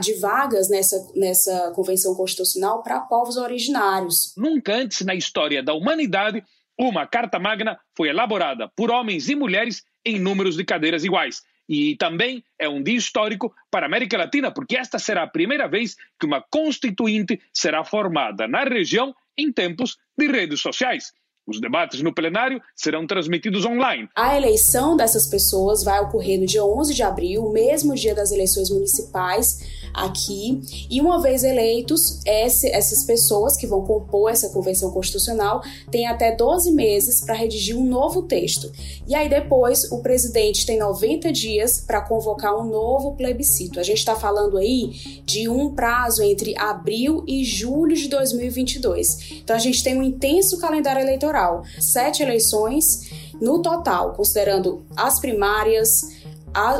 de 0.00 0.14
vagas 0.14 0.68
nessa, 0.68 1.10
nessa 1.16 1.72
convenção 1.74 2.14
constitucional 2.14 2.82
para 2.82 3.00
povos 3.00 3.36
originários. 3.36 4.32
Nunca 4.36 4.76
antes 4.76 5.04
na 5.04 5.14
história 5.14 5.62
da 5.62 5.74
humanidade 5.74 6.44
uma 6.78 7.06
Carta 7.06 7.38
Magna 7.38 7.78
foi 7.96 8.08
elaborada 8.08 8.68
por 8.76 8.90
homens 8.90 9.28
e 9.28 9.34
mulheres 9.34 9.84
em 10.04 10.18
números 10.18 10.56
de 10.56 10.64
cadeiras 10.64 11.04
iguais. 11.04 11.42
E 11.68 11.96
também 11.96 12.44
é 12.58 12.68
um 12.68 12.82
dia 12.82 12.96
histórico 12.96 13.54
para 13.70 13.86
a 13.86 13.88
América 13.88 14.18
Latina, 14.18 14.50
porque 14.50 14.76
esta 14.76 14.98
será 14.98 15.22
a 15.22 15.28
primeira 15.28 15.66
vez 15.66 15.96
que 16.18 16.26
uma 16.26 16.42
constituinte 16.42 17.40
será 17.52 17.84
formada 17.84 18.46
na 18.46 18.64
região 18.64 19.14
em 19.36 19.50
tempos 19.50 19.96
de 20.16 20.26
redes 20.26 20.60
sociais. 20.60 21.12
Os 21.46 21.60
debates 21.60 22.00
no 22.00 22.14
plenário 22.14 22.58
serão 22.74 23.06
transmitidos 23.06 23.66
online. 23.66 24.08
A 24.16 24.34
eleição 24.34 24.96
dessas 24.96 25.26
pessoas 25.26 25.84
vai 25.84 26.00
ocorrer 26.00 26.40
no 26.40 26.46
dia 26.46 26.64
11 26.64 26.94
de 26.94 27.02
abril, 27.02 27.50
mesmo 27.50 27.94
dia 27.94 28.14
das 28.14 28.32
eleições 28.32 28.70
municipais 28.70 29.60
aqui. 29.92 30.62
E 30.90 31.02
uma 31.02 31.20
vez 31.20 31.44
eleitos, 31.44 32.20
esse, 32.24 32.68
essas 32.70 33.04
pessoas 33.04 33.58
que 33.58 33.66
vão 33.66 33.82
compor 33.82 34.30
essa 34.30 34.48
convenção 34.48 34.90
constitucional 34.90 35.62
têm 35.90 36.06
até 36.06 36.34
12 36.34 36.72
meses 36.72 37.20
para 37.20 37.34
redigir 37.34 37.76
um 37.76 37.84
novo 37.84 38.22
texto. 38.22 38.72
E 39.06 39.14
aí 39.14 39.28
depois 39.28 39.92
o 39.92 40.00
presidente 40.00 40.64
tem 40.64 40.78
90 40.78 41.30
dias 41.30 41.78
para 41.78 42.00
convocar 42.00 42.56
um 42.56 42.64
novo 42.64 43.16
plebiscito. 43.16 43.78
A 43.78 43.82
gente 43.82 43.98
está 43.98 44.16
falando 44.16 44.56
aí 44.56 45.20
de 45.26 45.46
um 45.46 45.74
prazo 45.74 46.22
entre 46.22 46.56
abril 46.56 47.22
e 47.28 47.44
julho 47.44 47.94
de 47.94 48.08
2022. 48.08 49.42
Então 49.42 49.54
a 49.54 49.58
gente 49.58 49.84
tem 49.84 49.98
um 49.98 50.02
intenso 50.02 50.58
calendário 50.58 51.02
eleitoral 51.02 51.33
eleitoral. 51.34 51.64
Sete 51.78 52.22
eleições 52.22 53.32
no 53.40 53.60
total, 53.60 54.12
considerando 54.12 54.86
as 54.96 55.18
primárias, 55.18 56.00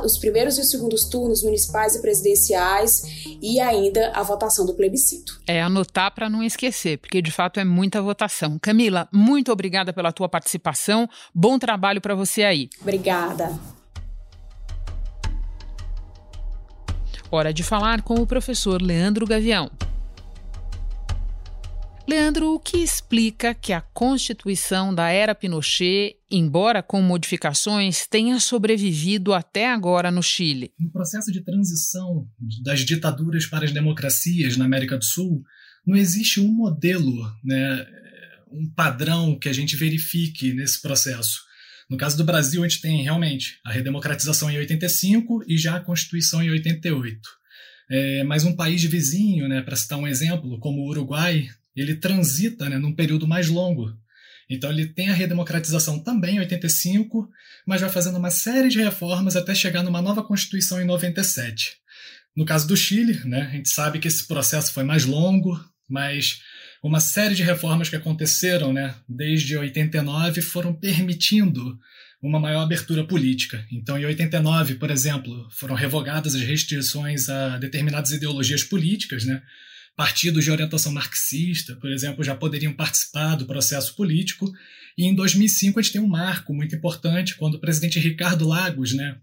os 0.04 0.16
primeiros 0.18 0.56
e 0.56 0.61
os 0.61 0.70
segundos 0.70 1.04
turnos 1.06 1.42
municipais 1.42 1.96
e 1.96 2.00
presidenciais 2.00 3.02
e 3.42 3.58
ainda 3.58 4.12
a 4.14 4.23
votação 4.23 4.64
do 4.64 4.75
plebiscito. 4.75 5.40
É 5.46 5.61
anotar 5.61 6.14
para 6.14 6.30
não 6.30 6.42
esquecer, 6.42 6.99
porque 6.99 7.20
de 7.20 7.32
fato 7.32 7.58
é 7.58 7.64
muita 7.64 8.00
votação. 8.00 8.56
Camila, 8.61 9.08
muito 9.12 9.50
obrigada 9.50 9.92
pela 9.92 10.12
tua 10.12 10.28
participação. 10.28 11.08
Bom 11.34 11.58
trabalho 11.58 12.00
para 12.00 12.14
você 12.14 12.44
aí. 12.44 12.70
Obrigada. 12.80 13.52
Hora 17.30 17.52
de 17.52 17.64
falar 17.64 18.02
com 18.02 18.14
o 18.14 18.26
professor 18.26 18.80
Leandro 18.80 19.26
Gavião. 19.26 19.68
Leandro, 22.06 22.54
o 22.54 22.61
que 22.61 22.76
explica 22.76 23.54
que 23.54 23.73
a 23.73 23.80
Constituição 23.80 24.94
da 24.94 25.08
era 25.08 25.34
Pinochet, 25.34 26.16
embora 26.30 26.82
com 26.82 27.00
modificações, 27.00 28.06
tenha 28.06 28.38
sobrevivido 28.38 29.32
até 29.32 29.73
agora 29.73 30.11
no 30.11 30.23
Chile? 30.23 30.70
No 30.78 30.92
processo 30.92 31.32
de 31.32 31.42
transição 31.42 32.28
das 32.62 32.80
ditaduras 32.80 33.46
para 33.46 33.64
as 33.64 33.73
democracias 33.73 34.58
na 34.58 34.66
América 34.66 34.99
do 34.99 35.04
Sul, 35.04 35.42
não 35.87 35.96
existe 35.96 36.40
um 36.40 36.52
modelo, 36.52 37.25
né, 37.42 37.87
um 38.52 38.70
padrão 38.75 39.38
que 39.38 39.49
a 39.49 39.52
gente 39.52 39.75
verifique 39.75 40.52
nesse 40.52 40.82
processo. 40.82 41.40
No 41.88 41.96
caso 41.96 42.18
do 42.18 42.25
Brasil, 42.25 42.62
a 42.62 42.68
gente 42.68 42.82
tem 42.82 43.02
realmente 43.02 43.58
a 43.64 43.73
redemocratização 43.73 44.50
em 44.50 44.58
85 44.58 45.44
e 45.49 45.56
já 45.56 45.76
a 45.76 45.80
Constituição 45.80 46.42
em 46.42 46.50
88. 46.50 47.18
É, 47.90 48.25
mas 48.25 48.44
um 48.44 48.54
país 48.54 48.82
vizinho, 48.84 49.49
né, 49.49 49.62
para 49.62 49.76
citar 49.76 49.99
um 49.99 50.06
exemplo, 50.06 50.58
como 50.58 50.82
o 50.82 50.88
Uruguai, 50.88 51.49
ele 51.81 51.95
transita 51.95 52.69
né, 52.69 52.78
num 52.78 52.95
período 52.95 53.26
mais 53.26 53.49
longo. 53.49 53.93
Então 54.49 54.71
ele 54.71 54.87
tem 54.87 55.09
a 55.09 55.14
redemocratização 55.14 55.99
também 55.99 56.37
em 56.37 56.40
85, 56.40 57.28
mas 57.66 57.81
vai 57.81 57.90
fazendo 57.90 58.19
uma 58.19 58.31
série 58.31 58.69
de 58.69 58.83
reformas 58.83 59.37
até 59.37 59.54
chegar 59.54 59.83
numa 59.83 60.02
nova 60.02 60.23
Constituição 60.23 60.81
em 60.81 60.85
97. 60.85 61.76
No 62.37 62.45
caso 62.45 62.66
do 62.66 62.76
Chile, 62.76 63.21
né, 63.25 63.43
a 63.43 63.57
gente 63.57 63.71
sabe 63.71 63.99
que 63.99 64.09
esse 64.09 64.26
processo 64.26 64.73
foi 64.73 64.85
mais 64.85 65.04
longo, 65.04 65.59
mas 65.88 66.40
uma 66.83 67.00
série 67.00 67.35
de 67.35 67.43
reformas 67.43 67.88
que 67.88 67.97
aconteceram 67.97 68.73
né, 68.73 68.95
desde 69.09 69.57
89 69.57 70.43
foram 70.43 70.75
permitindo 70.75 71.78
uma 72.21 72.40
maior 72.40 72.62
abertura 72.62 73.04
política. 73.04 73.64
Então, 73.71 73.99
em 73.99 74.04
89, 74.04 74.75
por 74.76 74.90
exemplo, 74.90 75.47
foram 75.50 75.75
revogadas 75.75 76.35
as 76.35 76.40
restrições 76.40 77.28
a 77.28 77.59
determinadas 77.59 78.12
ideologias 78.12 78.62
políticas, 78.62 79.25
né? 79.25 79.43
Partidos 79.96 80.44
de 80.44 80.50
orientação 80.50 80.92
marxista, 80.92 81.76
por 81.76 81.90
exemplo, 81.90 82.24
já 82.24 82.34
poderiam 82.34 82.72
participar 82.72 83.36
do 83.36 83.46
processo 83.46 83.94
político. 83.94 84.50
E 84.98 85.04
em 85.04 85.14
2005 85.14 85.78
a 85.78 85.82
gente 85.82 85.92
tem 85.92 86.00
um 86.00 86.08
marco 86.08 86.52
muito 86.52 86.74
importante, 86.74 87.36
quando 87.36 87.54
o 87.54 87.60
presidente 87.60 87.98
Ricardo 87.98 88.46
Lagos, 88.46 88.92
né, 88.92 89.16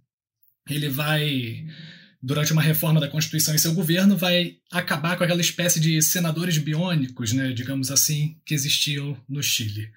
ele 0.69 0.89
vai 0.89 1.65
durante 2.23 2.53
uma 2.53 2.61
reforma 2.61 2.99
da 2.99 3.07
Constituição 3.07 3.55
em 3.55 3.57
seu 3.57 3.73
governo, 3.73 4.15
vai 4.15 4.57
acabar 4.71 5.17
com 5.17 5.23
aquela 5.23 5.41
espécie 5.41 5.79
de 5.79 5.99
senadores 6.01 6.57
biônicos, 6.57 7.33
né, 7.33 7.51
digamos 7.51 7.89
assim, 7.89 8.37
que 8.45 8.53
existiam 8.53 9.17
no 9.27 9.41
Chile. 9.41 9.89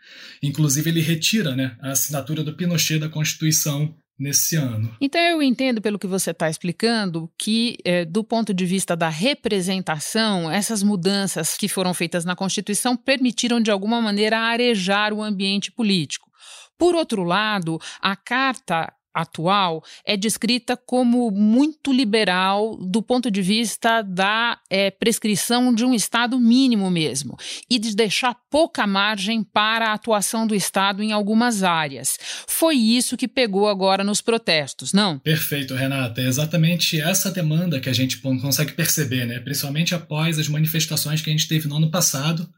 Inclusive, 0.42 0.88
ele 0.88 1.02
retira 1.02 1.54
né, 1.54 1.76
a 1.80 1.90
assinatura 1.90 2.42
do 2.42 2.54
Pinochet 2.54 2.98
da 2.98 3.10
Constituição 3.10 3.94
nesse 4.18 4.56
ano. 4.56 4.94
Então 5.00 5.20
eu 5.20 5.42
entendo 5.42 5.82
pelo 5.82 5.98
que 5.98 6.06
você 6.06 6.30
está 6.30 6.48
explicando 6.48 7.30
que, 7.38 7.76
é, 7.84 8.04
do 8.04 8.22
ponto 8.22 8.54
de 8.54 8.64
vista 8.64 8.96
da 8.96 9.08
representação, 9.08 10.50
essas 10.50 10.82
mudanças 10.82 11.56
que 11.56 11.68
foram 11.68 11.92
feitas 11.92 12.24
na 12.24 12.36
Constituição 12.36 12.96
permitiram 12.96 13.60
de 13.60 13.70
alguma 13.70 14.00
maneira 14.00 14.38
arejar 14.38 15.12
o 15.12 15.22
ambiente 15.22 15.72
político. 15.72 16.30
Por 16.78 16.94
outro 16.94 17.22
lado, 17.22 17.78
a 18.00 18.16
carta 18.16 18.92
atual 19.14 19.82
é 20.04 20.16
descrita 20.16 20.76
como 20.76 21.30
muito 21.30 21.92
liberal 21.92 22.76
do 22.76 23.02
ponto 23.02 23.30
de 23.30 23.40
vista 23.40 24.02
da 24.02 24.58
é, 24.68 24.90
prescrição 24.90 25.72
de 25.72 25.84
um 25.84 25.94
Estado 25.94 26.38
mínimo 26.38 26.90
mesmo 26.90 27.36
e 27.70 27.78
de 27.78 27.94
deixar 27.94 28.36
pouca 28.50 28.86
margem 28.86 29.44
para 29.44 29.90
a 29.90 29.92
atuação 29.92 30.46
do 30.46 30.54
Estado 30.54 31.02
em 31.02 31.12
algumas 31.12 31.62
áreas. 31.62 32.18
Foi 32.46 32.76
isso 32.76 33.16
que 33.16 33.28
pegou 33.28 33.68
agora 33.68 34.02
nos 34.02 34.20
protestos, 34.20 34.92
não? 34.92 35.18
Perfeito, 35.18 35.74
Renata. 35.74 36.20
É 36.20 36.26
exatamente 36.26 37.00
essa 37.00 37.30
demanda 37.30 37.80
que 37.80 37.88
a 37.88 37.92
gente 37.92 38.18
consegue 38.18 38.72
perceber, 38.72 39.26
né? 39.26 39.38
principalmente 39.38 39.94
após 39.94 40.38
as 40.38 40.48
manifestações 40.48 41.20
que 41.20 41.30
a 41.30 41.32
gente 41.32 41.48
teve 41.48 41.68
no 41.68 41.76
ano 41.76 41.90
passado. 41.90 42.48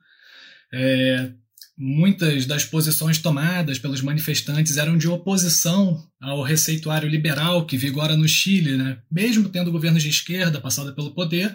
É, 0.73 1.31
Muitas 1.79 2.47
das 2.47 2.65
posições 2.65 3.19
tomadas 3.19 3.79
pelos 3.79 4.01
manifestantes 4.01 4.79
eram 4.79 4.97
de 4.97 5.07
oposição 5.09 6.03
ao 6.19 6.43
receituário 6.43 7.09
liberal 7.09 7.67
que 7.67 7.77
vigora 7.77 8.17
no 8.17 8.27
Chile, 8.27 8.77
né? 8.77 8.99
mesmo 9.11 9.51
tendo 9.51 9.71
governos 9.71 10.03
de 10.03 10.09
esquerda 10.09 10.61
passado 10.61 10.95
pelo 10.95 11.13
poder, 11.13 11.55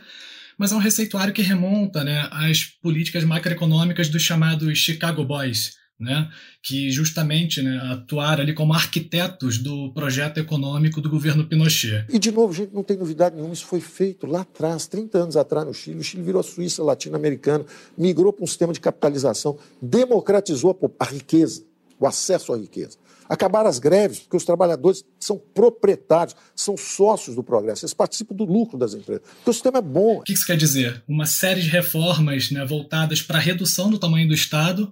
mas 0.57 0.71
é 0.71 0.75
um 0.75 0.79
receituário 0.79 1.33
que 1.33 1.41
remonta 1.41 2.03
né, 2.03 2.27
às 2.29 2.63
políticas 2.63 3.23
macroeconômicas 3.23 4.09
dos 4.09 4.21
chamados 4.21 4.77
Chicago 4.77 5.25
Boys, 5.25 5.80
né, 6.01 6.29
que 6.63 6.89
justamente 6.89 7.61
né, 7.61 7.77
atuaram 7.91 8.41
ali 8.41 8.53
como 8.53 8.73
arquitetos 8.73 9.59
do 9.59 9.91
projeto 9.93 10.39
econômico 10.39 10.99
do 10.99 11.09
governo 11.09 11.45
Pinochet. 11.45 12.05
E, 12.09 12.17
de 12.17 12.31
novo, 12.31 12.51
gente, 12.53 12.73
não 12.73 12.83
tem 12.83 12.97
novidade 12.97 13.35
nenhuma, 13.35 13.53
isso 13.53 13.65
foi 13.65 13.79
feito 13.79 14.25
lá 14.25 14.41
atrás, 14.41 14.87
30 14.87 15.17
anos 15.17 15.37
atrás 15.37 15.65
no 15.65 15.73
Chile. 15.73 15.99
O 15.99 16.03
Chile 16.03 16.23
virou 16.23 16.39
a 16.39 16.43
Suíça 16.43 16.83
latino-americana, 16.83 17.65
migrou 17.97 18.33
para 18.33 18.43
um 18.43 18.47
sistema 18.47 18.73
de 18.73 18.79
capitalização, 18.79 19.57
democratizou 19.81 20.77
a, 20.99 21.03
a 21.03 21.07
riqueza, 21.07 21.63
o 21.99 22.07
acesso 22.07 22.51
à 22.51 22.57
riqueza. 22.57 22.97
Acabaram 23.29 23.69
as 23.69 23.79
greves, 23.79 24.19
porque 24.19 24.35
os 24.35 24.43
trabalhadores 24.43 25.05
são 25.17 25.41
proprietários, 25.53 26.35
são 26.53 26.75
sócios 26.75 27.33
do 27.33 27.41
progresso, 27.41 27.85
eles 27.85 27.93
participam 27.93 28.35
do 28.35 28.43
lucro 28.43 28.77
das 28.77 28.93
empresas. 28.93 29.23
Porque 29.37 29.49
o 29.49 29.53
sistema 29.53 29.77
é 29.77 29.81
bom. 29.81 30.17
O 30.17 30.23
que 30.23 30.33
isso 30.33 30.45
quer 30.45 30.57
dizer? 30.57 31.01
Uma 31.07 31.25
série 31.25 31.61
de 31.61 31.69
reformas 31.69 32.51
né, 32.51 32.65
voltadas 32.65 33.21
para 33.21 33.37
a 33.37 33.41
redução 33.41 33.89
do 33.89 33.97
tamanho 33.97 34.27
do 34.27 34.33
Estado 34.33 34.91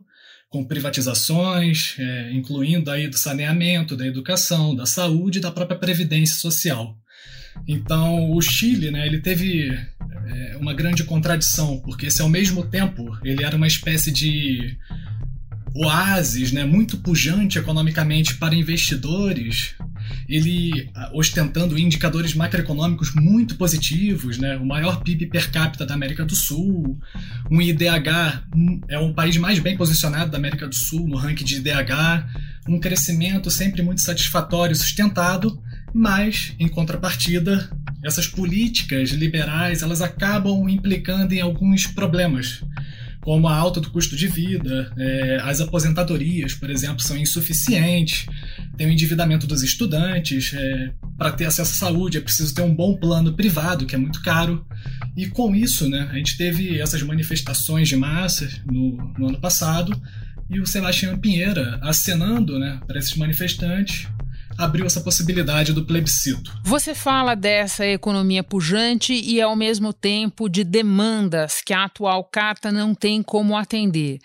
com 0.50 0.66
privatizações, 0.66 1.96
é, 2.00 2.32
incluindo 2.34 2.90
aí 2.90 3.08
do 3.08 3.18
saneamento, 3.18 3.96
da 3.96 4.06
educação, 4.06 4.76
da 4.76 4.86
saúde 4.86 5.38
e 5.38 5.42
da 5.42 5.52
própria 5.52 5.78
previdência 5.78 6.38
social. 6.38 6.98
Então, 7.68 8.32
o 8.32 8.42
Chile, 8.42 8.90
né, 8.90 9.06
ele 9.06 9.20
teve 9.20 9.70
é, 9.70 10.58
uma 10.58 10.74
grande 10.74 11.04
contradição, 11.04 11.80
porque 11.80 12.10
se 12.10 12.22
ao 12.22 12.30
mesmo 12.30 12.66
tempo 12.66 13.18
ele 13.24 13.44
era 13.44 13.56
uma 13.56 13.68
espécie 13.68 14.12
de 14.12 14.78
oásis, 15.76 16.52
né, 16.52 16.66
muito 16.66 16.98
pujante 16.98 17.60
economicamente 17.60 18.36
para 18.36 18.56
investidores, 18.56 19.76
ele 20.28 20.90
ah, 20.96 21.12
ostentando 21.14 21.78
indicadores 21.78 22.34
macroeconômicos 22.34 23.14
muito 23.16 23.56
positivos, 23.56 24.38
né? 24.38 24.58
o 24.58 24.66
maior 24.66 25.02
PIB 25.04 25.28
per 25.28 25.52
capita 25.52 25.86
da 25.86 25.94
América 25.94 26.26
do 26.26 26.36
Sul, 26.36 27.00
um 27.50 27.62
IDH 27.62 28.44
é 28.90 29.00
um 29.00 29.14
país 29.14 29.38
mais 29.38 29.60
bem 29.60 29.76
posicionado 29.78 30.32
da 30.32 30.38
América 30.38 30.68
do 30.68 30.76
Sul 30.76 31.08
no 31.08 31.18
ranking 31.18 31.46
de 31.46 31.58
IDH, 31.58 32.26
um 32.68 32.80
crescimento 32.80 33.50
sempre 33.50 33.82
muito 33.82 34.02
satisfatório, 34.02 34.76
sustentado, 34.76 35.62
mas 35.94 36.54
em 36.60 36.68
contrapartida 36.68 37.70
essas 38.04 38.28
políticas 38.28 39.10
liberais 39.10 39.82
elas 39.82 40.02
acabam 40.02 40.70
implicando 40.70 41.34
em 41.34 41.42
alguns 41.42 41.88
problemas 41.88 42.62
como 43.22 43.48
a 43.48 43.56
alta 43.56 43.82
do 43.82 43.92
custo 43.92 44.16
de 44.16 44.28
vida, 44.28 44.92
é, 44.98 45.40
as 45.44 45.60
aposentadorias, 45.60 46.54
por 46.54 46.70
exemplo, 46.70 47.02
são 47.02 47.18
insuficientes, 47.18 48.26
tem 48.78 48.88
o 48.88 48.92
endividamento 48.92 49.46
dos 49.46 49.62
estudantes, 49.62 50.54
é, 50.54 50.92
para 51.18 51.32
ter 51.32 51.46
acesso 51.46 51.74
à 51.74 51.76
saúde 51.90 52.18
é 52.18 52.22
preciso 52.22 52.54
ter 52.54 52.62
um 52.62 52.74
bom 52.74 52.96
plano 52.96 53.34
privado, 53.34 53.86
que 53.86 53.94
é 53.94 53.98
muito 53.98 54.22
caro. 54.22 54.66
E 55.18 55.28
com 55.28 55.54
isso, 55.54 55.90
né, 55.90 56.08
a 56.12 56.16
gente 56.16 56.38
teve 56.38 56.80
essas 56.80 57.02
manifestações 57.04 57.90
de 57.90 57.98
massa 57.98 58.48
no, 58.66 58.96
no 59.18 59.28
ano 59.28 59.40
passado, 59.40 60.00
e 60.50 60.60
o 60.60 60.66
Sebastião 60.66 61.18
Pinheira 61.18 61.78
acenando 61.82 62.58
né, 62.58 62.80
para 62.88 62.98
esses 62.98 63.16
manifestantes 63.16 64.08
abriu 64.60 64.86
essa 64.86 65.00
possibilidade 65.00 65.72
do 65.72 65.86
plebiscito. 65.86 66.52
Você 66.64 66.94
fala 66.94 67.34
dessa 67.34 67.88
economia 67.88 68.44
pujante 68.44 69.14
e, 69.14 69.42
ao 69.42 69.56
mesmo 69.56 69.94
tempo, 69.94 70.50
de 70.50 70.66
demandas 70.66 71.62
que 71.62 71.74
a 71.74 71.86
atual 71.86 72.26
carta 72.26 72.70
não 72.72 72.94
tem 72.94 73.24
como 73.24 73.58
atender. 73.58 74.20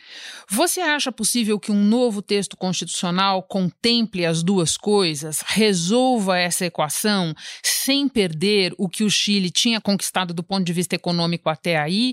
Você 0.50 0.80
acha 0.80 1.12
possível 1.12 1.58
que 1.58 1.70
um 1.70 1.84
novo 1.84 2.20
texto 2.20 2.56
constitucional 2.56 3.44
contemple 3.44 4.26
as 4.26 4.42
duas 4.42 4.76
coisas, 4.76 5.40
resolva 5.46 6.36
essa 6.36 6.66
equação, 6.66 7.32
sem 7.62 8.08
perder 8.08 8.74
o 8.76 8.88
que 8.88 9.04
o 9.04 9.10
Chile 9.10 9.50
tinha 9.50 9.80
conquistado 9.80 10.34
do 10.34 10.42
ponto 10.42 10.64
de 10.64 10.72
vista 10.72 10.96
econômico 10.96 11.48
até 11.48 11.76
aí? 11.76 12.12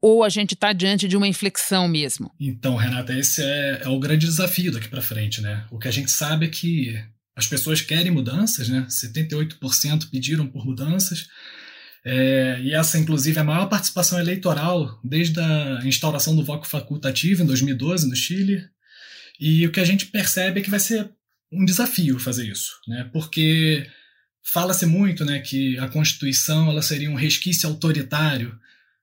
Ou 0.00 0.24
a 0.24 0.28
gente 0.28 0.54
está 0.54 0.72
diante 0.72 1.08
de 1.08 1.16
uma 1.16 1.28
inflexão 1.28 1.88
mesmo? 1.88 2.30
Então, 2.38 2.74
Renata, 2.74 3.14
esse 3.14 3.40
é, 3.40 3.82
é 3.84 3.88
o 3.88 4.00
grande 4.00 4.26
desafio 4.26 4.72
daqui 4.72 4.88
para 4.88 5.00
frente, 5.00 5.40
né? 5.40 5.64
O 5.70 5.78
que 5.78 5.86
a 5.86 5.92
gente 5.92 6.10
sabe 6.10 6.46
é 6.46 6.48
que 6.48 7.00
as 7.42 7.48
pessoas 7.48 7.80
querem 7.80 8.10
mudanças, 8.12 8.68
né? 8.68 8.86
78% 8.88 10.08
pediram 10.10 10.46
por 10.46 10.64
mudanças. 10.64 11.28
É, 12.04 12.58
e 12.62 12.72
essa, 12.72 12.98
inclusive, 12.98 13.36
é 13.36 13.40
a 13.40 13.44
maior 13.44 13.66
participação 13.66 14.18
eleitoral 14.18 15.00
desde 15.04 15.40
a 15.40 15.80
instauração 15.84 16.34
do 16.34 16.44
voto 16.44 16.66
facultativo 16.66 17.42
em 17.42 17.46
2012 17.46 18.08
no 18.08 18.16
Chile. 18.16 18.64
E 19.40 19.66
o 19.66 19.72
que 19.72 19.80
a 19.80 19.84
gente 19.84 20.06
percebe 20.06 20.60
é 20.60 20.62
que 20.62 20.70
vai 20.70 20.80
ser 20.80 21.10
um 21.50 21.64
desafio 21.64 22.18
fazer 22.18 22.46
isso, 22.46 22.72
né? 22.86 23.08
Porque 23.12 23.86
fala-se 24.42 24.86
muito, 24.86 25.24
né, 25.24 25.40
que 25.40 25.78
a 25.78 25.88
Constituição 25.88 26.68
ela 26.68 26.82
seria 26.82 27.10
um 27.10 27.14
resquício 27.14 27.68
autoritário, 27.68 28.58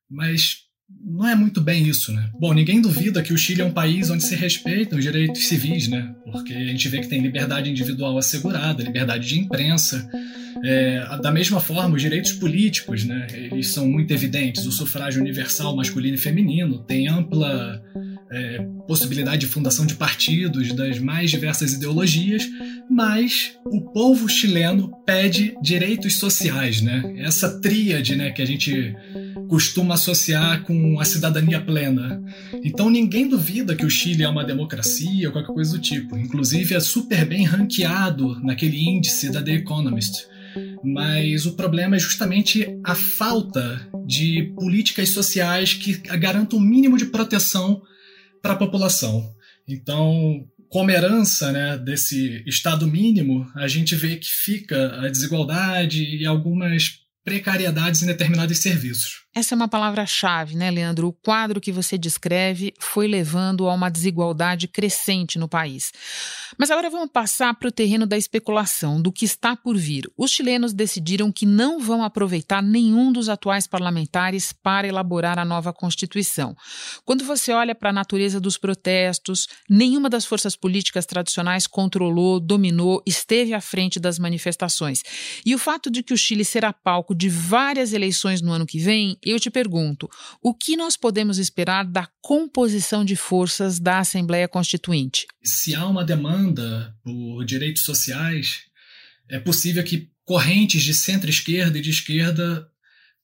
mas 0.10 0.69
não 1.02 1.28
é 1.28 1.36
muito 1.36 1.62
bem 1.62 1.88
isso, 1.88 2.12
né? 2.12 2.30
Bom, 2.40 2.54
ninguém 2.54 2.82
duvida 2.82 3.22
que 3.22 3.34
o 3.34 3.38
Chile 3.38 3.62
é 3.62 3.66
um 3.66 3.72
país 3.72 4.10
onde 4.10 4.24
se 4.24 4.36
respeitam 4.36 4.98
os 4.98 5.04
direitos 5.04 5.48
civis, 5.48 5.88
né? 5.88 6.14
Porque 6.32 6.54
a 6.54 6.66
gente 6.66 6.88
vê 6.88 7.00
que 7.00 7.08
tem 7.08 7.22
liberdade 7.22 7.70
individual 7.70 8.18
assegurada, 8.18 8.84
liberdade 8.84 9.28
de 9.28 9.40
imprensa. 9.40 10.10
É, 10.64 11.18
da 11.22 11.32
mesma 11.32 11.60
forma, 11.60 11.96
os 11.96 12.02
direitos 12.02 12.34
políticos, 12.34 13.06
né? 13.06 13.28
Eles 13.34 13.68
são 13.68 13.88
muito 13.88 14.12
evidentes. 14.14 14.66
O 14.66 14.72
sufrágio 14.72 15.22
universal 15.22 15.76
masculino 15.76 16.16
e 16.16 16.20
feminino 16.20 16.80
tem 16.80 17.08
ampla 17.08 17.82
é, 18.32 18.60
possibilidade 18.88 19.42
de 19.42 19.48
fundação 19.48 19.86
de 19.86 19.96
partidos 19.96 20.74
das 20.74 21.00
mais 21.00 21.32
diversas 21.32 21.74
ideologias, 21.74 22.48
mas 22.90 23.54
o 23.66 23.82
povo 23.92 24.28
chileno 24.28 24.92
pede 25.06 25.56
direitos 25.62 26.18
sociais, 26.18 26.82
né? 26.82 27.16
Essa 27.18 27.60
tríade, 27.60 28.16
né, 28.16 28.32
que 28.32 28.42
a 28.42 28.46
gente 28.46 28.96
costuma 29.50 29.96
associar 29.96 30.62
com 30.62 31.00
a 31.00 31.06
cidadania 31.06 31.60
plena. 31.60 32.24
Então 32.64 32.90
ninguém 32.90 33.28
duvida 33.28 33.76
que 33.76 33.86
o 33.86 33.90
Chile 33.90 34.24
é 34.24 34.30
uma 34.30 34.46
democracia 34.46 35.28
ou 35.28 35.34
qualquer 35.34 35.54
coisa 35.54 35.72
do 35.76 35.82
tipo. 35.82 36.16
Inclusive 36.16 36.76
é 36.76 36.80
super 36.80 37.26
bem 37.26 37.46
ranqueado 37.46 38.40
naquele 38.42 38.80
índice 38.80 39.32
da 39.32 39.42
The 39.42 39.56
Economist. 39.56 40.28
Mas 40.84 41.46
o 41.46 41.56
problema 41.56 41.96
é 41.96 42.00
justamente 42.00 42.68
a 42.84 42.94
falta 42.94 43.90
de 44.06 44.54
políticas 44.56 45.10
sociais 45.10 45.74
que 45.74 45.94
garantam 46.18 46.60
o 46.60 46.62
um 46.62 46.66
mínimo 46.66 46.98
de 46.98 47.06
proteção 47.06 47.82
para 48.42 48.54
a 48.54 48.58
população. 48.58 49.34
Então, 49.68 50.46
como 50.70 50.92
herança 50.92 51.52
né, 51.52 51.78
desse 51.78 52.44
estado 52.46 52.88
mínimo, 52.88 53.48
a 53.56 53.68
gente 53.68 53.96
vê 53.96 54.16
que 54.16 54.30
fica 54.30 55.02
a 55.02 55.10
desigualdade 55.10 56.04
e 56.04 56.26
algumas 56.26 57.00
precariedades 57.24 58.02
em 58.02 58.08
determinados 58.08 58.58
serviços. 58.58 59.24
Essa 59.32 59.54
é 59.54 59.56
uma 59.56 59.68
palavra-chave, 59.68 60.56
né, 60.56 60.72
Leandro? 60.72 61.08
O 61.08 61.14
quadro 61.14 61.62
que 61.62 61.72
você 61.72 62.00
descreve 62.00 62.74
foi 62.80 63.08
levando 63.08 63.70
a 63.70 63.74
uma 63.76 63.88
desigualdade 63.88 64.68
crescente 64.68 65.38
no 65.38 65.48
país. 65.48 65.92
Mas 66.58 66.72
agora 66.72 66.90
vamos 66.90 67.12
passar 67.12 67.54
para 67.54 67.70
o 67.70 67.72
terreno 67.72 68.08
da 68.08 68.18
especulação, 68.18 69.00
do 69.00 69.12
que 69.12 69.26
está 69.26 69.56
por 69.56 69.78
vir. 69.78 70.10
Os 70.18 70.32
chilenos 70.32 70.74
decidiram 70.74 71.32
que 71.32 71.46
não 71.46 71.80
vão 71.80 72.04
aproveitar 72.04 72.64
nenhum 72.64 73.12
dos 73.12 73.30
atuais 73.30 73.68
parlamentares 73.68 74.52
para 74.52 74.88
elaborar 74.88 75.38
a 75.38 75.46
nova 75.46 75.72
Constituição. 75.72 76.58
Quando 77.06 77.24
você 77.24 77.52
olha 77.54 77.76
para 77.76 77.92
a 77.92 77.94
natureza 77.94 78.40
dos 78.40 78.58
protestos, 78.58 79.48
nenhuma 79.70 80.10
das 80.10 80.26
forças 80.26 80.56
políticas 80.56 81.06
tradicionais 81.06 81.68
controlou, 81.68 82.40
dominou, 82.40 83.04
esteve 83.06 83.54
à 83.54 83.62
frente 83.62 84.00
das 84.00 84.18
manifestações. 84.18 85.04
E 85.46 85.54
o 85.54 85.60
fato 85.60 85.92
de 85.92 86.02
que 86.02 86.16
o 86.16 86.18
Chile 86.18 86.44
será 86.44 86.74
palco 86.74 87.14
de 87.14 87.30
várias 87.30 87.94
eleições 87.94 88.42
no 88.42 88.52
ano 88.52 88.66
que 88.66 88.80
vem 88.80 89.19
eu 89.24 89.40
te 89.40 89.50
pergunto: 89.50 90.10
o 90.42 90.54
que 90.54 90.76
nós 90.76 90.96
podemos 90.96 91.38
esperar 91.38 91.86
da 91.86 92.08
composição 92.22 93.04
de 93.04 93.16
forças 93.16 93.80
da 93.80 94.00
Assembleia 94.00 94.48
Constituinte? 94.48 95.28
Se 95.44 95.76
há 95.76 95.86
uma 95.86 96.04
demanda 96.04 96.96
por 97.04 97.44
direitos 97.46 97.84
sociais, 97.84 98.64
é 99.30 99.40
possível 99.40 99.84
que 99.84 100.10
correntes 100.26 100.84
de 100.84 100.94
centro-esquerda 100.94 101.78
e 101.78 101.82
de 101.82 101.90
esquerda 101.90 102.70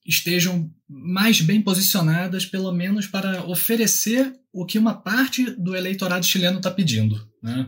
estejam 0.06 0.72
mais 0.88 1.42
bem 1.42 1.62
posicionadas, 1.62 2.46
pelo 2.46 2.72
menos 2.72 3.08
para 3.08 3.44
oferecer 3.46 4.34
o 4.56 4.66
que 4.66 4.80
uma 4.80 4.94
parte 4.94 5.52
do 5.52 5.76
eleitorado 5.76 6.26
chileno 6.26 6.58
está 6.58 6.72
pedindo. 6.72 7.28
Né? 7.44 7.68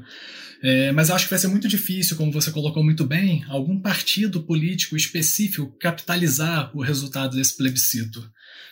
É, 0.63 0.91
mas 0.93 1.11
acho 1.11 1.25
que 1.25 1.29
vai 1.29 1.37
ser 1.37 1.49
muito 1.49 1.67
difícil, 1.67 2.15
como 2.15 2.31
você 2.31 2.49
colocou 2.49 2.81
muito 2.81 3.05
bem, 3.05 3.43
algum 3.49 3.79
partido 3.79 4.41
político 4.43 4.95
específico 4.95 5.77
capitalizar 5.79 6.71
o 6.73 6.81
resultado 6.81 7.35
desse 7.35 7.57
plebiscito. 7.57 8.25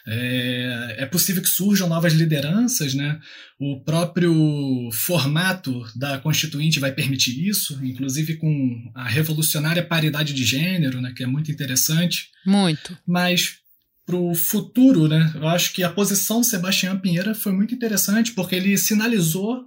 É, 0.08 0.96
é, 1.00 1.06
possível 1.06 1.42
que 1.42 1.50
surjam 1.50 1.90
novas 1.90 2.14
lideranças, 2.14 2.94
né? 2.94 3.20
O 3.60 3.84
próprio 3.84 4.90
formato 4.94 5.84
da 5.96 6.18
Constituinte 6.20 6.80
vai 6.80 6.92
permitir 6.92 7.46
isso, 7.46 7.84
inclusive 7.84 8.38
com 8.38 8.92
a 8.94 9.08
revolucionária 9.08 9.86
paridade 9.86 10.34
de 10.34 10.44
gênero, 10.46 11.02
né? 11.02 11.12
Que 11.16 11.24
é 11.24 11.28
muito 11.28 11.52
interessante. 11.52 12.30
Muito. 12.46 12.98
Mas 13.06 13.65
para 14.06 14.16
o 14.16 14.36
futuro, 14.36 15.08
né? 15.08 15.34
Eu 15.36 15.48
acho 15.48 15.74
que 15.74 15.84
a 15.84 15.92
posição 15.92 16.42
de 16.42 16.48
Sebastião 16.48 17.00
Pinheira 17.00 17.34
foi 17.34 17.52
muito 17.52 17.74
interessante 17.74 18.34
porque 18.34 18.56
ele 18.56 18.78
sinalizou 18.78 19.66